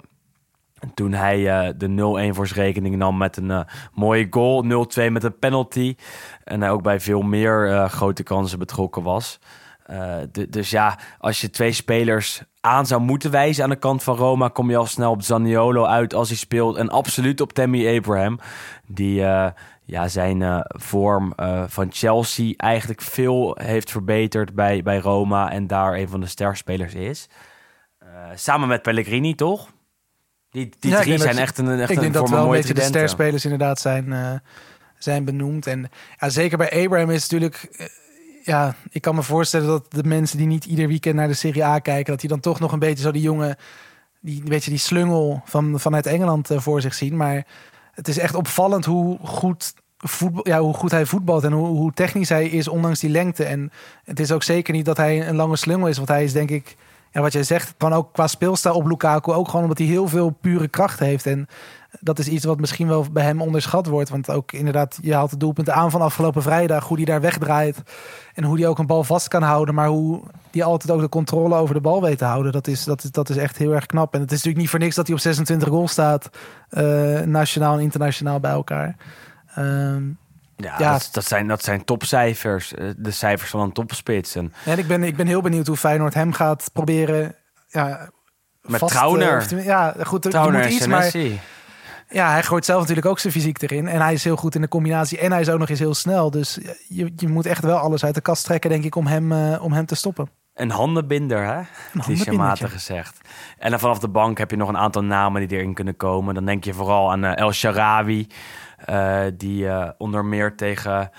Toen 0.94 1.12
hij 1.12 1.48
eh, 1.50 1.74
de 1.76 1.88
0-1 2.32 2.34
voor 2.34 2.46
zijn 2.46 2.60
rekening 2.60 2.96
nam 2.96 3.16
met 3.16 3.36
een 3.36 3.50
eh, 3.50 3.60
mooie 3.92 4.26
goal. 4.30 4.64
0-2 4.64 5.10
met 5.10 5.24
een 5.24 5.38
penalty. 5.38 5.96
En 6.44 6.60
hij 6.60 6.70
ook 6.70 6.82
bij 6.82 7.00
veel 7.00 7.22
meer 7.22 7.88
grote 7.88 8.22
kansen 8.22 8.58
betrokken 8.58 9.02
was. 9.02 9.38
Eh, 9.88 10.16
de- 10.32 10.48
dus 10.48 10.70
ja, 10.70 10.98
als 11.18 11.40
je 11.40 11.50
twee 11.50 11.72
spelers 11.72 12.42
aan 12.60 12.86
zou 12.86 13.00
moeten 13.00 13.30
wijzen 13.30 13.64
aan 13.64 13.70
de 13.70 13.76
kant 13.76 14.02
van 14.02 14.16
Roma, 14.16 14.48
kom 14.48 14.70
je 14.70 14.76
al 14.76 14.86
snel 14.86 15.10
op 15.10 15.22
Zaniolo 15.22 15.84
uit 15.84 16.14
als 16.14 16.28
hij 16.28 16.36
speelt. 16.36 16.76
En 16.76 16.88
absoluut 16.88 17.40
op 17.40 17.52
Tammy 17.52 17.96
Abraham, 17.96 18.38
die 18.86 19.24
eh, 19.24 19.50
ja, 19.84 20.08
zijn 20.08 20.42
eh, 20.42 20.60
vorm 20.64 21.32
van 21.66 21.88
Chelsea 21.90 22.52
eigenlijk 22.56 23.00
veel 23.02 23.56
heeft 23.62 23.90
verbeterd 23.90 24.54
bij, 24.54 24.82
bij 24.82 24.98
Roma 24.98 25.50
en 25.50 25.66
daar 25.66 25.94
een 25.94 26.08
van 26.08 26.20
de 26.20 26.26
sterspelers 26.26 26.94
is. 26.94 27.28
Samen 28.34 28.68
met 28.68 28.82
Pellegrini, 28.82 29.34
toch? 29.34 29.68
Die, 30.50 30.72
die 30.78 30.90
Ja, 30.90 31.00
drie 31.00 31.18
zijn 31.18 31.38
echt 31.38 31.58
een, 31.58 31.80
echt 31.80 31.90
ik 31.90 31.96
een 31.96 32.02
denk 32.02 32.14
dat 32.14 32.28
voor 32.28 32.36
wel 32.36 32.46
een 32.46 32.52
beetje 32.52 32.74
de 32.74 32.80
sterspelers 32.80 33.44
inderdaad 33.44 33.78
zijn, 33.80 34.14
zijn 34.98 35.24
benoemd. 35.24 35.66
En 35.66 35.88
ja, 36.16 36.28
zeker 36.28 36.58
bij 36.58 36.84
Abraham 36.84 37.10
is 37.10 37.28
natuurlijk... 37.28 37.68
ja, 38.48 38.74
ik 38.90 39.02
kan 39.02 39.14
me 39.14 39.22
voorstellen 39.22 39.66
dat 39.66 39.84
de 39.88 40.04
mensen 40.04 40.38
die 40.38 40.46
niet 40.46 40.64
ieder 40.64 40.88
weekend 40.88 41.14
naar 41.14 41.28
de 41.28 41.34
Serie 41.34 41.64
A 41.64 41.78
kijken... 41.78 42.12
dat 42.12 42.20
die 42.20 42.28
dan 42.28 42.40
toch 42.40 42.60
nog 42.60 42.72
een 42.72 42.78
beetje 42.78 43.02
zo 43.02 43.10
die 43.10 43.22
jongen... 43.22 43.56
die, 44.20 44.40
een 44.42 44.48
beetje 44.48 44.70
die 44.70 44.78
slungel 44.78 45.42
van, 45.44 45.80
vanuit 45.80 46.06
Engeland 46.06 46.50
eh, 46.50 46.58
voor 46.58 46.80
zich 46.80 46.94
zien. 46.94 47.16
Maar 47.16 47.46
het 47.92 48.08
is 48.08 48.18
echt 48.18 48.34
opvallend 48.34 48.84
hoe 48.84 49.18
goed, 49.22 49.74
voetbal, 49.98 50.48
ja, 50.48 50.60
hoe 50.60 50.74
goed 50.74 50.90
hij 50.90 51.06
voetbalt... 51.06 51.44
en 51.44 51.52
hoe, 51.52 51.66
hoe 51.66 51.92
technisch 51.92 52.28
hij 52.28 52.46
is, 52.46 52.68
ondanks 52.68 53.00
die 53.00 53.10
lengte. 53.10 53.44
En 53.44 53.70
het 54.04 54.20
is 54.20 54.32
ook 54.32 54.42
zeker 54.42 54.74
niet 54.74 54.84
dat 54.84 54.96
hij 54.96 55.28
een 55.28 55.36
lange 55.36 55.56
slungel 55.56 55.88
is. 55.88 55.96
Want 55.96 56.08
hij 56.08 56.24
is 56.24 56.32
denk 56.32 56.50
ik... 56.50 56.76
Ja, 57.10 57.20
wat 57.20 57.32
jij 57.32 57.42
zegt, 57.42 57.74
gewoon 57.78 57.98
ook 57.98 58.12
qua 58.12 58.26
speelstijl 58.26 58.74
op 58.74 58.86
Lukaku... 58.86 59.32
ook 59.32 59.46
gewoon 59.46 59.62
omdat 59.62 59.78
hij 59.78 59.86
heel 59.86 60.08
veel 60.08 60.30
pure 60.30 60.68
kracht 60.68 60.98
heeft. 60.98 61.26
En 61.26 61.48
dat 62.00 62.18
is 62.18 62.28
iets 62.28 62.44
wat 62.44 62.60
misschien 62.60 62.88
wel 62.88 63.06
bij 63.12 63.24
hem 63.24 63.42
onderschat 63.42 63.86
wordt. 63.86 64.08
Want 64.08 64.30
ook 64.30 64.52
inderdaad, 64.52 64.98
je 65.02 65.14
haalt 65.14 65.30
het 65.30 65.40
doelpunt 65.40 65.70
aan 65.70 65.90
van 65.90 66.00
afgelopen 66.00 66.42
vrijdag. 66.42 66.84
Hoe 66.84 66.96
die 66.96 67.06
daar 67.06 67.20
wegdraait. 67.20 67.82
En 68.38 68.44
hoe 68.44 68.56
die 68.56 68.66
ook 68.66 68.78
een 68.78 68.86
bal 68.86 69.04
vast 69.04 69.28
kan 69.28 69.42
houden. 69.42 69.74
Maar 69.74 69.86
hoe 69.88 70.20
die 70.50 70.64
altijd 70.64 70.92
ook 70.92 71.00
de 71.00 71.08
controle 71.08 71.54
over 71.54 71.74
de 71.74 71.80
bal 71.80 72.02
weet 72.02 72.18
te 72.18 72.24
houden. 72.24 72.52
Dat 72.52 72.66
is, 72.66 72.84
dat 72.84 73.04
is, 73.04 73.10
dat 73.10 73.28
is 73.30 73.36
echt 73.36 73.56
heel 73.58 73.74
erg 73.74 73.86
knap. 73.86 74.14
En 74.14 74.20
het 74.20 74.28
is 74.30 74.36
natuurlijk 74.36 74.62
niet 74.62 74.70
voor 74.70 74.78
niks 74.78 74.94
dat 74.94 75.06
hij 75.06 75.16
op 75.16 75.22
26 75.22 75.68
goals 75.68 75.92
staat. 75.92 76.28
eh, 76.68 76.82
nationaal 77.20 77.74
en 77.74 77.80
internationaal 77.80 78.40
bij 78.40 78.50
elkaar. 78.50 78.96
Ehm, 79.54 80.06
Ja, 80.56 80.74
Ja. 80.78 80.92
Dat, 80.92 81.08
dat 81.12 81.24
zijn, 81.24 81.48
dat 81.48 81.62
zijn 81.62 81.84
topcijfers. 81.84 82.74
eh, 82.74 82.88
De 82.96 83.10
cijfers 83.10 83.50
van 83.50 83.60
een 83.60 83.72
topspits. 83.72 84.34
En 84.34 84.52
en 84.64 84.78
ik 84.78 84.86
ben, 84.86 85.02
ik 85.02 85.16
ben 85.16 85.26
heel 85.26 85.40
benieuwd 85.42 85.66
hoe 85.66 85.76
Feyenoord 85.76 86.14
hem 86.14 86.32
gaat 86.32 86.70
proberen... 86.72 87.34
Ja, 87.68 88.10
Met 88.62 88.80
vast, 88.80 88.92
Trauner. 88.94 89.36
of 89.36 89.46
tenminste- 89.46 89.72
ja, 89.72 89.94
goed, 90.04 90.24
er- 90.24 90.30
er 90.32 90.38
Trauner 90.38 90.62
moet 90.62 90.72
iets, 90.72 90.86
maar. 90.86 91.12
Ja, 92.10 92.30
hij 92.30 92.42
gooit 92.42 92.64
zelf 92.64 92.80
natuurlijk 92.80 93.06
ook 93.06 93.18
zijn 93.18 93.32
fysiek 93.32 93.62
erin. 93.62 93.88
En 93.88 94.00
hij 94.00 94.12
is 94.12 94.24
heel 94.24 94.36
goed 94.36 94.54
in 94.54 94.60
de 94.60 94.68
combinatie. 94.68 95.18
En 95.18 95.32
hij 95.32 95.40
is 95.40 95.48
ook 95.48 95.58
nog 95.58 95.68
eens 95.68 95.78
heel 95.78 95.94
snel. 95.94 96.30
Dus 96.30 96.58
je, 96.88 97.12
je 97.16 97.28
moet 97.28 97.46
echt 97.46 97.62
wel 97.62 97.76
alles 97.76 98.04
uit 98.04 98.14
de 98.14 98.20
kast 98.20 98.44
trekken, 98.44 98.70
denk 98.70 98.84
ik, 98.84 98.94
om 98.94 99.06
hem, 99.06 99.32
eh, 99.32 99.62
om 99.62 99.72
hem 99.72 99.86
te 99.86 99.94
stoppen. 99.94 100.28
Een 100.54 100.70
handenbinder, 100.70 101.44
hè? 101.44 101.60
Clichématig 102.00 102.72
gezegd. 102.72 103.20
En 103.58 103.70
dan 103.70 103.78
vanaf 103.78 103.98
de 103.98 104.08
bank 104.08 104.38
heb 104.38 104.50
je 104.50 104.56
nog 104.56 104.68
een 104.68 104.76
aantal 104.76 105.04
namen 105.04 105.48
die 105.48 105.58
erin 105.58 105.74
kunnen 105.74 105.96
komen. 105.96 106.34
Dan 106.34 106.44
denk 106.44 106.64
je 106.64 106.74
vooral 106.74 107.10
aan 107.12 107.24
eh, 107.24 107.36
El 107.36 107.52
Sharawi. 107.52 108.26
eh, 108.84 109.24
die 109.34 109.68
onder 109.98 110.24
meer 110.24 110.56
tegen 110.56 111.10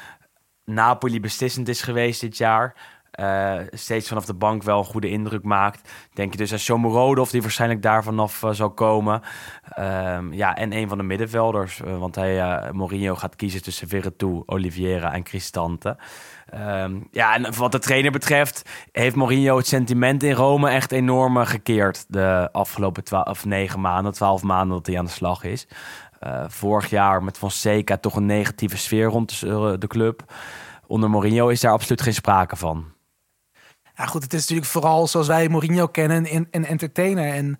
Napoli 0.65 1.19
beslissend 1.19 1.67
is 1.67 1.81
geweest 1.81 2.21
dit 2.21 2.37
jaar. 2.37 2.75
Eh, 3.19 3.65
steeds 3.71 4.07
vanaf 4.07 4.25
de 4.25 4.33
bank 4.33 4.63
wel 4.63 4.77
een 4.77 4.85
goede 4.85 5.09
indruk 5.09 5.43
maakt. 5.43 5.91
Denk 6.13 6.31
je 6.31 6.37
dus 6.37 6.51
aan 6.51 6.59
Shomurodov, 6.59 7.29
die 7.29 7.41
waarschijnlijk 7.41 7.81
daar 7.81 8.03
vanaf 8.03 8.43
eh, 8.43 8.49
zal 8.51 8.71
komen. 8.71 9.21
Ehm, 9.69 10.33
ja, 10.33 10.55
en 10.55 10.73
een 10.73 10.87
van 10.87 10.97
de 10.97 11.03
middenvelders. 11.03 11.81
eh, 11.81 11.97
want 11.97 12.15
hij, 12.15 12.61
Mourinho 12.71 13.15
gaat 13.15 13.35
kiezen 13.35 13.61
tussen 13.61 13.87
Veretout, 13.87 14.47
Oliveira 14.47 15.13
en 15.13 15.23
Cristante. 15.23 15.97
Ehm, 16.49 16.99
ja, 17.11 17.35
en 17.35 17.55
wat 17.55 17.71
de 17.71 17.79
trainer 17.79 18.11
betreft 18.11 18.69
heeft 18.91 19.15
Mourinho 19.15 19.57
het 19.57 19.67
sentiment 19.67 20.23
in 20.23 20.33
Rome 20.33 20.69
echt 20.69 20.91
enorm 20.91 21.37
gekeerd. 21.37 22.05
De 22.07 22.49
afgelopen 22.51 23.25
of 23.25 23.45
negen 23.45 23.81
maanden, 23.81 24.13
twaalf 24.13 24.43
maanden 24.43 24.77
dat 24.77 24.87
hij 24.87 24.97
aan 24.97 25.05
de 25.05 25.11
slag 25.11 25.43
is. 25.43 25.67
Vorig 26.47 26.89
jaar 26.89 27.23
met 27.23 27.37
Fonseca 27.37 27.97
toch 27.97 28.15
een 28.15 28.25
negatieve 28.25 28.77
sfeer 28.77 29.05
rond 29.05 29.39
de, 29.39 29.75
de 29.79 29.87
club. 29.87 30.23
Onder 30.87 31.09
Mourinho 31.09 31.47
is 31.47 31.61
daar 31.61 31.71
absoluut 31.71 32.01
geen 32.01 32.13
sprake 32.13 32.55
van. 32.55 32.97
Ja, 33.99 34.05
goed, 34.05 34.23
het 34.23 34.33
is 34.33 34.39
natuurlijk 34.39 34.67
vooral 34.67 35.07
zoals 35.07 35.27
wij 35.27 35.49
Mourinho 35.49 35.87
kennen, 35.87 36.35
een, 36.35 36.47
een 36.51 36.65
entertainer. 36.65 37.33
En 37.33 37.59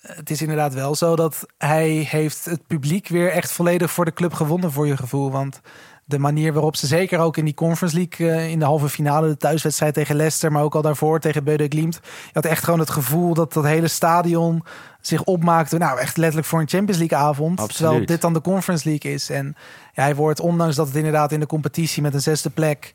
het 0.00 0.30
is 0.30 0.42
inderdaad 0.42 0.74
wel 0.74 0.94
zo 0.94 1.16
dat 1.16 1.46
hij 1.58 1.88
heeft 1.88 2.44
het 2.44 2.66
publiek 2.66 3.08
weer 3.08 3.30
echt 3.30 3.52
volledig 3.52 3.90
voor 3.90 4.04
de 4.04 4.12
club 4.12 4.32
gewonnen, 4.32 4.72
voor 4.72 4.86
je 4.86 4.96
gevoel. 4.96 5.30
Want 5.30 5.60
de 6.04 6.18
manier 6.18 6.52
waarop 6.52 6.76
ze 6.76 6.86
zeker 6.86 7.18
ook 7.18 7.36
in 7.36 7.44
die 7.44 7.54
Conference 7.54 7.96
League 7.96 8.30
eh, 8.30 8.50
in 8.50 8.58
de 8.58 8.64
halve 8.64 8.88
finale, 8.88 9.28
de 9.28 9.36
thuiswedstrijd 9.36 9.94
tegen 9.94 10.16
Leicester, 10.16 10.52
maar 10.52 10.62
ook 10.62 10.74
al 10.74 10.82
daarvoor 10.82 11.20
tegen 11.20 11.44
Beude 11.44 11.66
Glimt. 11.68 12.00
Je 12.02 12.30
had 12.32 12.44
echt 12.44 12.64
gewoon 12.64 12.78
het 12.78 12.90
gevoel 12.90 13.34
dat 13.34 13.52
dat 13.52 13.64
hele 13.64 13.88
stadion 13.88 14.64
zich 15.00 15.22
opmaakte. 15.22 15.78
Nou, 15.78 15.98
echt 15.98 16.16
letterlijk 16.16 16.48
voor 16.48 16.60
een 16.60 16.68
Champions 16.68 16.98
League 16.98 17.18
avond. 17.18 17.60
Absoluut. 17.60 17.76
Terwijl 17.76 18.06
dit 18.06 18.20
dan 18.20 18.32
de 18.32 18.40
Conference 18.40 18.88
League 18.88 19.12
is. 19.12 19.30
En 19.30 19.56
ja, 19.92 20.02
hij 20.02 20.14
wordt, 20.14 20.40
ondanks 20.40 20.76
dat 20.76 20.86
het 20.86 20.96
inderdaad 20.96 21.32
in 21.32 21.40
de 21.40 21.46
competitie 21.46 22.02
met 22.02 22.14
een 22.14 22.22
zesde 22.22 22.50
plek. 22.50 22.94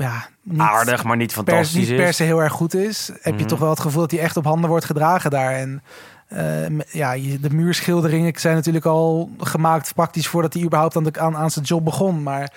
Ja, 0.00 0.28
niet, 0.42 0.60
Aardig, 0.60 1.04
maar 1.04 1.16
niet 1.16 1.26
per, 1.34 1.36
fantastisch 1.44 1.88
niet 1.88 1.96
per 1.96 2.14
se 2.14 2.22
heel 2.22 2.42
erg 2.42 2.52
goed 2.52 2.74
is, 2.74 3.08
heb 3.08 3.32
je 3.34 3.38
Mhm. 3.40 3.46
toch 3.46 3.58
wel 3.58 3.70
het 3.70 3.80
gevoel 3.80 4.00
dat 4.00 4.10
hij 4.10 4.20
echt 4.20 4.36
op 4.36 4.44
handen 4.44 4.70
wordt 4.70 4.84
gedragen 4.84 5.30
daar. 5.30 5.52
En 5.52 5.82
eh, 6.28 6.78
ja, 6.90 7.12
de 7.40 7.50
muurschilderingen 7.50 8.32
zijn 8.40 8.54
natuurlijk 8.54 8.84
al 8.84 9.30
gemaakt 9.38 9.94
praktisch 9.94 10.28
voordat 10.28 10.54
hij 10.54 10.62
überhaupt 10.62 10.96
aan, 10.96 11.04
de, 11.04 11.20
aan, 11.20 11.36
aan 11.36 11.50
zijn 11.50 11.64
job 11.64 11.84
begon. 11.84 12.22
Maar 12.22 12.52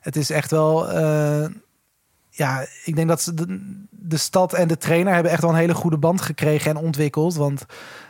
het 0.00 0.16
is 0.16 0.30
echt 0.30 0.50
wel, 0.50 0.90
eh, 0.90 1.46
ja, 2.30 2.66
ik 2.84 2.96
denk 2.96 3.08
dat 3.08 3.22
ze 3.22 3.34
de, 3.34 3.74
de 4.14 4.20
stad 4.20 4.52
en 4.52 4.68
de 4.68 4.76
trainer 4.76 5.14
hebben 5.14 5.32
echt 5.32 5.40
wel 5.40 5.50
een 5.50 5.56
hele 5.56 5.74
goede 5.74 5.98
band 5.98 6.22
gekregen 6.22 6.70
en 6.70 6.76
ontwikkeld. 6.76 7.34
Want 7.34 7.66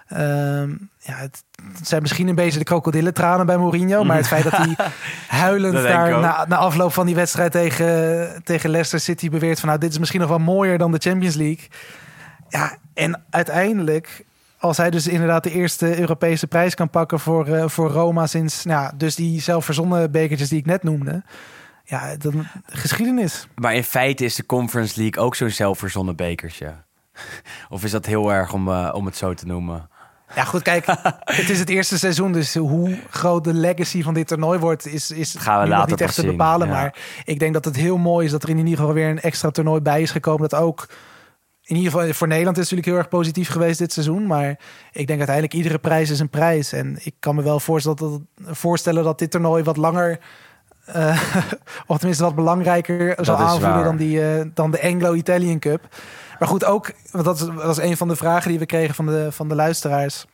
ehm, 0.08 0.70
ja, 0.98 1.14
het, 1.14 1.44
zijn 1.82 2.02
misschien 2.02 2.28
een 2.28 2.34
beetje 2.34 2.58
de 2.58 2.64
krokodillentranen 2.64 3.46
bij 3.46 3.56
Mourinho, 3.56 4.04
maar 4.04 4.16
het 4.16 4.26
feit 4.26 4.44
dat 4.44 4.56
hij 4.56 4.76
huilend 5.44 5.74
Dat 5.74 5.82
daar 5.82 6.20
na, 6.20 6.44
na 6.48 6.56
afloop 6.56 6.92
van 6.92 7.06
die 7.06 7.14
wedstrijd 7.14 7.52
tegen, 7.52 8.42
tegen 8.42 8.70
Leicester 8.70 9.00
City 9.00 9.30
beweert 9.30 9.60
van 9.60 9.68
nou, 9.68 9.80
dit 9.80 9.90
is 9.90 9.98
misschien 9.98 10.20
nog 10.20 10.28
wel 10.28 10.38
mooier 10.38 10.78
dan 10.78 10.92
de 10.92 10.98
Champions 10.98 11.34
League. 11.34 11.68
Ja, 12.48 12.76
en 12.94 13.22
uiteindelijk, 13.30 14.24
als 14.58 14.76
hij 14.76 14.90
dus 14.90 15.06
inderdaad 15.06 15.42
de 15.42 15.52
eerste 15.52 16.00
Europese 16.00 16.46
prijs 16.46 16.74
kan 16.74 16.90
pakken 16.90 17.20
voor, 17.20 17.46
eh, 17.46 17.68
voor 17.68 17.90
Roma 17.90 18.26
sinds, 18.26 18.64
nou, 18.64 18.92
dus 18.96 19.14
die 19.14 19.40
zelfverzonnen 19.40 20.10
bekertjes 20.10 20.48
die 20.48 20.58
ik 20.58 20.66
net 20.66 20.82
noemde. 20.82 21.22
Ja, 21.84 22.16
dan 22.16 22.46
geschiedenis. 22.66 23.46
Maar 23.54 23.74
in 23.74 23.84
feite 23.84 24.24
is 24.24 24.34
de 24.34 24.46
Conference 24.46 25.00
League 25.00 25.22
ook 25.22 25.34
zo'n 25.34 25.50
zelfverzonnen 25.50 26.16
bekertje. 26.16 26.74
Of 27.68 27.84
is 27.84 27.90
dat 27.90 28.06
heel 28.06 28.32
erg 28.32 28.52
om, 28.52 28.68
eh, 28.68 28.90
om 28.94 29.06
het 29.06 29.16
zo 29.16 29.34
te 29.34 29.46
noemen? 29.46 29.88
Ja, 30.34 30.44
goed, 30.44 30.62
kijk, 30.62 30.86
het 31.40 31.50
is 31.50 31.58
het 31.58 31.68
eerste 31.68 31.98
seizoen, 31.98 32.32
dus 32.32 32.54
hoe 32.54 32.98
groot 33.10 33.44
de 33.44 33.54
legacy 33.54 34.02
van 34.02 34.14
dit 34.14 34.26
toernooi 34.26 34.58
wordt, 34.58 34.86
is, 34.86 35.10
is 35.10 35.34
Gaan 35.38 35.62
we 35.62 35.68
later 35.68 35.90
niet 35.90 36.00
echt 36.00 36.14
te 36.14 36.26
bepalen. 36.26 36.66
ja. 36.66 36.72
Maar 36.72 36.96
ik 37.24 37.38
denk 37.38 37.54
dat 37.54 37.64
het 37.64 37.76
heel 37.76 37.96
mooi 37.96 38.24
is 38.24 38.30
dat 38.30 38.42
er 38.42 38.48
in 38.48 38.58
ieder 38.58 38.76
geval 38.76 38.92
weer 38.92 39.08
een 39.08 39.20
extra 39.20 39.50
toernooi 39.50 39.80
bij 39.80 40.02
is 40.02 40.10
gekomen. 40.10 40.48
Dat 40.48 40.60
ook, 40.60 40.88
in 41.62 41.76
ieder 41.76 41.92
geval 41.92 42.12
voor 42.12 42.28
Nederland 42.28 42.56
is 42.56 42.62
natuurlijk 42.62 42.88
heel 42.88 42.98
erg 42.98 43.08
positief 43.08 43.48
geweest 43.48 43.78
dit 43.78 43.92
seizoen. 43.92 44.26
Maar 44.26 44.48
ik 44.92 45.06
denk 45.06 45.18
uiteindelijk 45.18 45.54
iedere 45.54 45.78
prijs 45.78 46.10
is 46.10 46.20
een 46.20 46.28
prijs. 46.28 46.72
En 46.72 46.98
ik 47.02 47.14
kan 47.18 47.34
me 47.34 47.42
wel 47.42 47.60
voorstellen 47.60 47.98
dat, 47.98 48.20
voorstellen 48.56 49.04
dat 49.04 49.18
dit 49.18 49.30
toernooi 49.30 49.62
wat 49.62 49.76
langer, 49.76 50.18
eh, 50.84 51.34
of 51.86 51.96
tenminste 51.96 52.24
wat 52.24 52.34
belangrijker 52.34 53.24
zal 53.24 53.34
is 53.34 53.40
aanvoelen 53.42 53.84
dan, 53.84 53.96
die, 53.96 54.32
eh, 54.34 54.44
dan 54.54 54.70
de 54.70 54.82
Anglo-Italian 54.82 55.58
Cup. 55.58 55.88
Maar 56.38 56.48
goed, 56.48 56.64
ook, 56.64 56.92
want 57.10 57.24
dat 57.24 57.34
is- 57.40 57.46
dat 57.46 57.54
was 57.54 57.78
een 57.78 57.96
van 57.96 58.08
de 58.08 58.16
vragen 58.16 58.50
die 58.50 58.58
we 58.58 58.66
kregen 58.66 58.94
van 58.94 59.06
de, 59.06 59.32
van 59.32 59.48
de 59.48 59.54
luisteraars. 59.54 60.26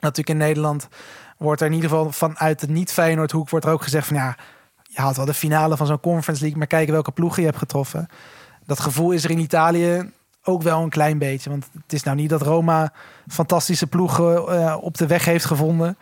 Natuurlijk 0.00 0.28
in 0.28 0.36
Nederland 0.46 0.88
wordt 1.36 1.60
er 1.60 1.66
in 1.66 1.72
ieder 1.72 1.88
geval 1.90 2.12
vanuit 2.12 2.60
de 2.60 2.68
niet-Feyenoord-hoek... 2.68 3.50
wordt 3.50 3.66
er 3.66 3.72
ook 3.72 3.82
gezegd 3.82 4.06
van 4.06 4.16
ja, 4.16 4.36
je 4.82 5.00
haalt 5.00 5.16
wel 5.16 5.24
de 5.24 5.34
finale 5.34 5.76
van 5.76 5.86
zo'n 5.86 6.00
Conference 6.00 6.40
League... 6.40 6.58
maar 6.58 6.66
kijken 6.68 6.92
welke 6.92 7.10
ploegen 7.10 7.40
je 7.40 7.46
hebt 7.48 7.60
getroffen. 7.60 8.08
Dat 8.66 8.80
gevoel 8.80 9.10
is 9.10 9.24
er 9.24 9.30
in 9.30 9.38
Italië 9.38 10.10
ook 10.42 10.62
wel 10.62 10.82
een 10.82 10.88
klein 10.88 11.18
beetje. 11.18 11.50
Want 11.50 11.68
het 11.82 11.92
is 11.92 12.02
nou 12.02 12.16
niet 12.16 12.30
dat 12.30 12.42
Roma 12.42 12.92
fantastische 13.26 13.86
ploegen 13.86 14.48
eh, 14.48 14.76
op 14.80 14.96
de 14.96 15.06
weg 15.06 15.24
heeft 15.24 15.44
gevonden... 15.44 15.98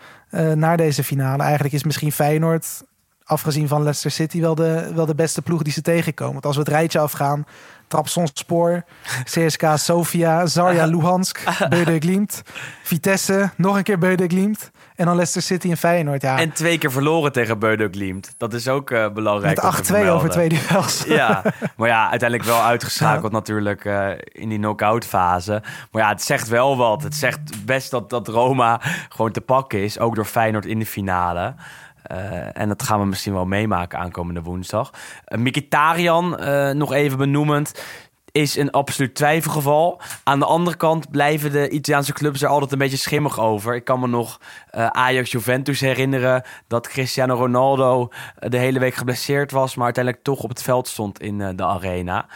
naar 0.55 0.77
deze 0.77 1.05
finale. 1.05 1.43
Eigenlijk 1.43 1.75
is 1.75 1.85
misschien 1.85 2.13
Feyenoord, 2.13 2.83
afgezien 3.27 3.69
van 3.69 3.83
Leicester 3.83 4.11
City... 4.11 4.41
wel 4.41 4.55
de, 4.55 4.91
wel 4.95 5.07
de 5.07 5.15
beste 5.15 5.43
ploeg 5.43 5.63
die 5.63 5.73
ze 5.73 5.83
tegenkomen. 5.83 6.33
Want 6.33 6.47
als 6.47 6.57
we 6.57 6.63
het 6.63 6.71
rijtje 6.71 6.99
afgaan... 6.99 7.47
Trabzonspor, 7.89 8.85
CSK 9.33 9.63
Sofia, 9.75 10.47
Zarya 10.47 10.85
Luhansk, 10.95 11.43
Beude 11.69 11.99
Glimt, 11.99 12.43
Vitesse, 12.83 13.51
nog 13.57 13.77
een 13.77 13.83
keer 13.83 13.99
Beude 13.99 14.27
Glimt 14.27 14.71
en 14.97 15.05
dan 15.05 15.15
Leicester 15.15 15.43
City 15.43 15.71
en 15.71 15.77
Feyenoord. 15.77 16.23
Ja, 16.23 16.39
En 16.39 16.53
twee 16.53 16.79
keer 16.79 16.93
verloren 16.93 17.33
tegen 17.33 17.59
Beudo 17.59 17.89
Glimt. 17.91 18.35
Dat 18.37 18.55
is 18.55 18.69
ook 18.69 18.91
eh, 18.91 19.09
belangrijk. 19.09 19.63
met 19.63 19.93
8-2 19.93 20.09
over 20.09 20.31
twee 20.31 20.49
duels. 20.49 21.05
Ja, 21.05 21.43
maar 21.77 21.89
ja, 21.89 22.11
uiteindelijk 22.11 22.49
wel 22.49 22.63
uitgeschakeld 22.63 23.33
natuurlijk 23.33 23.85
eh, 23.85 24.11
in 24.33 24.49
die 24.49 24.59
knock-out 24.59 25.05
fase. 25.05 25.63
Maar 25.91 26.03
ja, 26.03 26.09
het 26.09 26.23
zegt 26.23 26.49
wel 26.49 26.77
wat. 26.77 27.03
Het 27.03 27.15
zegt 27.15 27.65
best 27.65 27.91
dat, 27.91 28.11
dat 28.11 28.29
Roma 28.29 28.81
gewoon 29.09 29.33
te 29.33 29.41
pakken 29.41 29.83
is, 29.83 29.99
ook 29.99 30.15
door 30.15 30.25
Feyenoord 30.25 30.67
in 30.67 30.79
de 30.79 30.87
finale. 30.87 31.55
Eh, 32.07 32.61
en 32.61 32.69
dat 32.69 32.83
gaan 32.83 33.01
we 33.01 33.07
misschien 33.07 33.33
wel 33.33 33.47
meemaken 33.47 33.99
aankomende 33.99 34.43
woensdag. 34.43 34.91
Uh, 35.29 35.39
Mkhitaryan, 35.39 36.39
eh, 36.39 36.71
nog 36.71 36.93
even 36.93 37.19
benoemend, 37.19 37.73
is 38.37 38.57
een 38.57 38.71
absoluut 38.71 39.15
twijfelgeval. 39.15 40.01
Aan 40.25 40.39
de 40.39 40.45
andere 40.45 40.77
kant 40.77 41.11
blijven 41.11 41.53
de 41.53 41.69
Italiaanse 41.69 42.13
clubs 42.13 42.43
er 42.43 42.49
altijd 42.49 42.73
een 42.73 42.79
beetje 42.79 42.97
schimmig 42.97 43.41
over. 43.41 43.75
Ik 43.75 43.85
kan 43.85 44.01
me 44.01 44.07
nog 44.07 44.41
eh, 44.71 44.87
Ajax-Juventus 44.87 45.81
herinneren 45.81 46.43
dat 46.67 46.89
Cristiano 46.89 47.35
Ronaldo 47.35 48.09
eh, 48.37 48.51
de 48.51 48.57
hele 48.57 48.79
week 48.79 48.95
geblesseerd 48.95 49.51
was, 49.51 49.75
maar 49.75 49.85
uiteindelijk 49.85 50.25
toch 50.25 50.43
op 50.43 50.49
het 50.49 50.63
veld 50.63 50.89
stond 50.89 51.21
in 51.21 51.41
eh, 51.41 51.49
de 51.55 51.65
arena. 51.65 52.27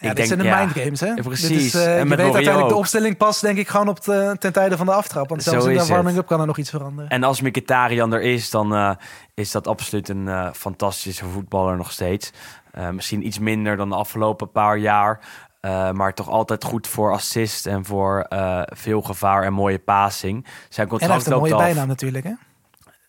Ja, 0.00 0.14
dit 0.14 0.26
zijn 0.26 0.38
de 0.38 0.44
mindgames, 0.44 1.00
hè? 1.00 1.06
Ja, 1.06 1.14
Dit 1.14 1.24
precies. 1.24 1.64
Is, 1.64 1.74
eh, 1.74 1.98
En 2.00 2.08
je 2.08 2.16
weet 2.16 2.18
uiteindelijk 2.20 2.68
de 2.68 2.72
ook. 2.72 2.78
opstelling 2.78 3.16
pas, 3.16 3.40
denk 3.40 3.58
ik, 3.58 3.68
gewoon 3.68 3.88
op 3.88 4.04
de, 4.04 4.36
ten 4.38 4.52
tijde 4.52 4.76
van 4.76 4.86
de 4.86 4.92
aftrap. 4.92 5.28
Want 5.28 5.42
Zo 5.42 5.50
zelfs 5.50 5.66
in 5.66 5.76
de 5.78 5.86
warming-up 5.86 6.26
kan 6.26 6.40
er 6.40 6.46
nog 6.46 6.58
iets 6.58 6.70
veranderen. 6.70 7.10
En 7.10 7.22
als 7.22 7.40
Mkhitaryan 7.40 8.12
er 8.12 8.20
is, 8.22 8.50
dan 8.50 8.74
eh, 8.74 8.90
is 9.34 9.50
dat 9.50 9.66
absoluut 9.66 10.08
een 10.08 10.28
eh, 10.28 10.48
fantastische 10.52 11.24
voetballer 11.24 11.76
nog 11.76 11.92
steeds. 11.92 12.32
Eh, 12.70 12.88
misschien 12.88 13.26
iets 13.26 13.38
minder 13.38 13.76
dan 13.76 13.88
de 13.88 13.94
afgelopen 13.94 14.50
paar 14.50 14.76
jaar. 14.76 15.20
eh, 15.60 15.90
maar 15.90 16.14
toch 16.14 16.28
altijd 16.28 16.64
goed 16.64 16.86
voor 16.86 17.12
assist 17.12 17.66
en 17.66 17.84
voor 17.84 18.20
eh, 18.28 18.60
veel 18.64 19.02
gevaar 19.02 19.42
en 19.42 19.52
mooie 19.52 19.78
passing. 19.78 20.44
Zijn 20.44 20.52
en 20.68 20.76
hij 20.78 20.86
contract 20.86 21.12
heeft 21.12 21.26
een 21.26 21.38
mooie 21.38 21.54
af. 21.54 21.60
bijnaam 21.62 21.88
natuurlijk, 21.88 22.24
hè? 22.24 22.32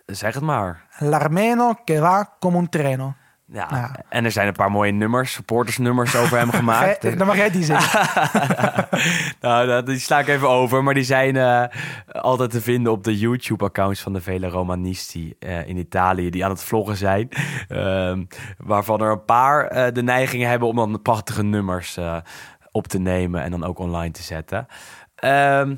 Zeg 0.05 0.33
het 0.33 0.43
maar. 0.43 0.85
L'armeno 0.97 1.73
que 1.85 1.99
va 1.99 2.35
come 2.39 2.57
un 2.57 2.69
treno. 2.69 3.13
Ja. 3.47 3.67
Ja. 3.71 3.95
En 4.09 4.25
er 4.25 4.31
zijn 4.31 4.47
een 4.47 4.53
paar 4.53 4.71
mooie 4.71 4.91
nummers, 4.91 5.31
supportersnummers 5.33 6.15
over 6.15 6.37
hem 6.37 6.51
gemaakt. 6.61 7.01
Gij- 7.01 7.15
Dan 7.15 7.27
mag 7.27 7.35
jij 7.35 7.49
die 7.51 7.63
zeggen. 7.63 7.99
nou, 9.41 9.83
die 9.83 9.99
sla 9.99 10.19
ik 10.19 10.27
even 10.27 10.49
over. 10.49 10.83
Maar 10.83 10.93
die 10.93 11.03
zijn 11.03 11.35
eh, 11.35 11.63
altijd 12.21 12.49
te 12.51 12.61
vinden 12.61 12.91
op 12.91 13.03
de 13.03 13.17
YouTube-accounts 13.17 14.01
van 14.01 14.13
de 14.13 14.21
vele 14.21 14.47
Romanisti 14.49 15.33
eh, 15.39 15.67
in 15.67 15.77
Italië. 15.77 16.29
Die 16.29 16.43
aan 16.43 16.49
het 16.51 16.63
vloggen 16.63 16.95
zijn. 16.95 17.29
Ehm, 17.67 18.23
waarvan 18.57 19.01
er 19.01 19.11
een 19.11 19.25
paar 19.25 19.67
eh, 19.67 19.93
de 19.93 20.03
neiging 20.03 20.43
hebben 20.43 20.67
om 20.67 20.75
dan 20.75 21.01
prachtige 21.01 21.43
nummers 21.43 21.97
op 22.71 22.87
te 22.87 22.99
nemen. 22.99 23.41
En 23.43 23.51
dan 23.51 23.63
ook 23.63 23.79
online 23.79 24.11
te 24.11 24.21
zetten. 24.23 24.67
Ehm, 25.15 25.75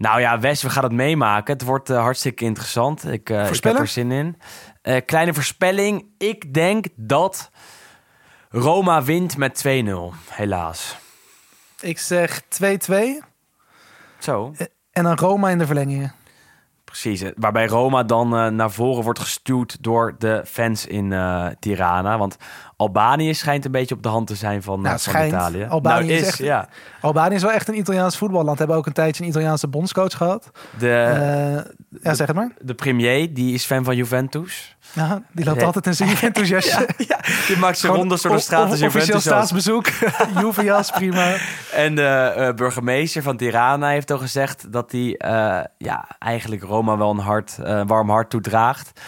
nou 0.00 0.20
ja, 0.20 0.38
Wes, 0.38 0.62
we 0.62 0.70
gaan 0.70 0.82
het 0.82 0.92
meemaken. 0.92 1.52
Het 1.52 1.62
wordt 1.62 1.90
eh, 1.90 2.00
hartstikke 2.00 2.44
interessant. 2.44 3.04
Ik, 3.04 3.28
ik 3.30 3.62
heb 3.64 3.78
er 3.78 3.86
zin 3.86 4.12
in. 4.12 4.36
Eh, 4.82 5.00
kleine 5.06 5.34
voorspelling. 5.34 6.04
Ik 6.18 6.54
denk 6.54 6.86
dat 6.96 7.50
Roma 8.48 9.02
wint 9.02 9.36
met 9.36 9.64
2-0. 9.66 10.14
Helaas. 10.28 10.96
Ik 11.80 11.98
zeg 11.98 12.42
2-2 12.42 12.44
Zo. 14.18 14.52
en 14.92 15.04
dan 15.04 15.16
Roma 15.18 15.50
in 15.50 15.58
de 15.58 15.66
verlengingen. 15.66 16.14
Precies, 16.90 17.22
eh, 17.22 17.30
waarbij 17.36 17.66
Roma 17.66 18.02
dan 18.02 18.36
eh, 18.36 18.46
naar 18.46 18.70
voren 18.70 19.04
wordt 19.04 19.18
gestuurd 19.18 19.76
door 19.80 20.14
de 20.18 20.42
fans 20.46 20.86
in 20.86 21.12
eh, 21.12 21.46
Tirana. 21.58 22.18
Want 22.18 22.36
Albanië 22.76 23.34
schijnt 23.34 23.64
een 23.64 23.70
beetje 23.70 23.94
op 23.94 24.02
de 24.02 24.08
hand 24.08 24.26
te 24.26 24.34
zijn 24.34 24.62
van, 24.62 24.80
Nou, 24.80 24.98
van. 25.00 25.26
Italië. 25.26 25.64
Albanië 25.68 26.06
nou, 26.06 26.18
is 26.20 26.26
echt- 26.26 26.38
ja. 26.38 26.68
Albanië 27.00 27.34
is 27.34 27.42
wel 27.42 27.52
echt 27.52 27.68
een 27.68 27.78
Italiaans 27.78 28.16
voetballand. 28.18 28.58
Hebben 28.58 28.76
ook 28.76 28.86
een 28.86 28.92
tijdje 28.92 29.22
een 29.22 29.28
Italiaanse 29.28 29.68
bondscoach 29.68 30.16
gehad. 30.16 30.50
De, 30.78 30.86
ja, 32.02 32.14
zeg 32.14 32.26
het 32.26 32.36
maar. 32.36 32.50
de 32.60 32.74
premier, 32.74 33.34
die 33.34 33.54
is 33.54 33.64
fan 33.64 33.84
van 33.84 33.96
Juventus. 33.96 34.76
Ja, 34.92 35.22
die 35.32 35.44
loopt 35.44 35.62
altijd 35.62 35.86
in 35.86 35.94
zijn 35.94 36.08
Juventus-jasje. 36.08 36.88
Ja, 36.96 37.20
die 37.46 37.56
maakt 37.56 37.78
zijn 37.78 37.92
Gewoon 37.92 37.96
rondes 37.96 38.22
door 38.22 38.32
de 38.32 38.38
straat. 38.38 38.60
als 38.60 38.70
Officieel 38.70 38.90
Juventus 38.90 39.14
ook. 39.14 39.20
staatsbezoek. 39.20 39.86
Juve-jas, 40.40 40.90
prima. 40.90 41.36
En 41.72 41.94
de 41.94 42.02
eh, 42.36 42.54
burgemeester 42.54 43.22
van 43.22 43.36
Tirana 43.36 43.88
heeft 43.88 44.10
al 44.10 44.18
gezegd 44.18 44.72
dat 44.72 44.92
hij 44.92 45.14
eh, 45.16 45.64
ja, 45.78 46.04
eigenlijk 46.18 46.62
Roma 46.62 46.96
wel 46.96 47.10
een 47.10 47.18
hart, 47.18 47.58
eh, 47.58 47.76
een 47.76 47.86
warm 47.86 48.10
hart 48.10 48.30
toedraagt. 48.30 49.00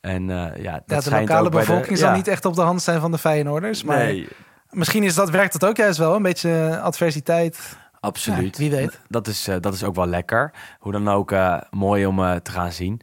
En 0.00 0.28
ja, 0.62 0.80
dat 0.86 1.04
Ja, 1.04 1.10
de 1.10 1.20
lokale 1.20 1.50
de- 1.50 1.56
bevolking 1.56 1.98
zal 1.98 2.08
ja. 2.10 2.16
niet 2.16 2.28
echt 2.28 2.44
op 2.44 2.54
de 2.54 2.62
hand 2.62 2.82
zijn 2.82 3.00
van 3.00 3.10
de 3.10 3.18
Feyenoorders. 3.18 3.82
Maar 3.82 3.96
Nee, 3.96 4.28
misschien 4.70 5.02
is 5.02 5.14
dat, 5.14 5.30
werkt 5.30 5.52
dat 5.60 5.70
ook 5.70 5.76
juist 5.76 5.98
wel. 5.98 6.14
Een 6.14 6.22
beetje 6.22 6.80
adversiteit. 6.82 7.76
absoluut. 8.00 8.56
Ja, 8.56 8.62
wie 8.62 8.70
weet. 8.76 9.00
Dat 9.08 9.26
is, 9.26 9.48
dat 9.60 9.74
is 9.74 9.84
ook 9.84 9.94
wel 9.94 10.06
lekker. 10.06 10.52
Hoe 10.78 10.92
dan 10.92 11.08
ook 11.08 11.34
mooi 11.70 12.06
om 12.06 12.16
te 12.42 12.50
gaan 12.50 12.72
zien. 12.72 13.00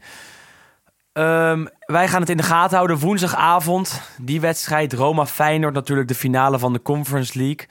Ehm, 1.18 1.66
wij 1.80 2.08
gaan 2.08 2.22
het 2.22 2.30
in 2.30 2.38
de 2.38 2.44
gaten 2.44 2.76
houden. 2.76 2.98
Woensdagavond, 3.00 4.02
die 4.22 4.42
wedstrijd. 4.42 4.94
Roma-Feyenoord 4.94 5.74
natuurlijk 5.74 6.08
de 6.08 6.16
finale 6.16 6.60
van 6.60 6.74
de 6.74 6.82
Conference 6.82 7.38
League. 7.38 7.68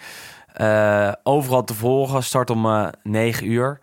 Eh, 0.53 1.13
overal 1.23 1.65
te 1.65 1.75
volgen. 1.75 2.23
Start 2.23 2.51
om 2.51 2.67
eh 2.67 2.87
9 3.03 3.51
uur. 3.51 3.79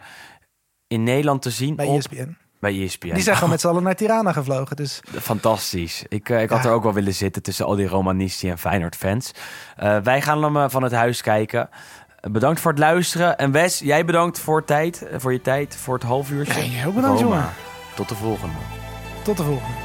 In 0.88 1.04
Nederland 1.04 1.42
te 1.42 1.50
zien 1.50 1.76
Bij 1.76 1.86
op, 1.86 1.96
ESPN. 1.98 2.38
bij 2.60 2.82
ESPN. 2.84 3.14
Die 3.14 3.24
zijn 3.24 3.36
gewoon 3.36 3.50
met 3.50 3.62
z'n 3.62 3.68
allen 3.68 3.84
naar 3.84 3.96
Tirana 3.96 4.32
gevlogen. 4.32 4.76
Dus 4.76 5.02
Fantastisch. 5.22 6.04
Ik, 6.08 6.30
eh, 6.30 6.42
ik 6.42 6.50
had 6.50 6.64
Ja. 6.64 6.70
er 6.70 6.76
ook 6.76 6.84
wel 6.84 6.94
willen 6.94 7.14
zitten 7.14 7.42
tussen 7.42 7.66
al 7.66 7.76
die 7.76 7.88
Romanisti 7.88 8.50
en 8.50 8.58
Feyenoord 8.58 8.96
fans. 8.96 9.32
Eh, 9.76 9.98
wij 9.98 10.22
gaan 10.22 10.44
hem 10.56 10.70
van 10.70 10.84
het 10.84 10.92
huis 10.94 11.22
kijken. 11.22 11.70
Bedankt 12.32 12.60
voor 12.60 12.72
het 12.72 12.80
luisteren. 12.80 13.38
En 13.38 13.52
Wes, 13.52 13.80
jij 13.80 14.06
bedankt 14.06 14.40
voor, 14.40 14.66
tijd, 14.66 15.06
voor 15.18 15.32
je 15.34 15.42
tijd, 15.42 15.76
voor 15.76 15.94
het 15.94 16.04
half 16.04 16.30
uurtje. 16.32 16.72
Ja, 16.72 16.86
ook 16.86 16.96
bedankt, 16.96 17.22
Roma. 17.22 17.36
jongen. 17.36 17.50
Tot 17.96 18.10
de 18.10 18.16
volgende. 18.16 18.56
Tot 19.24 19.38
de 19.38 19.44
volgende. 19.44 19.76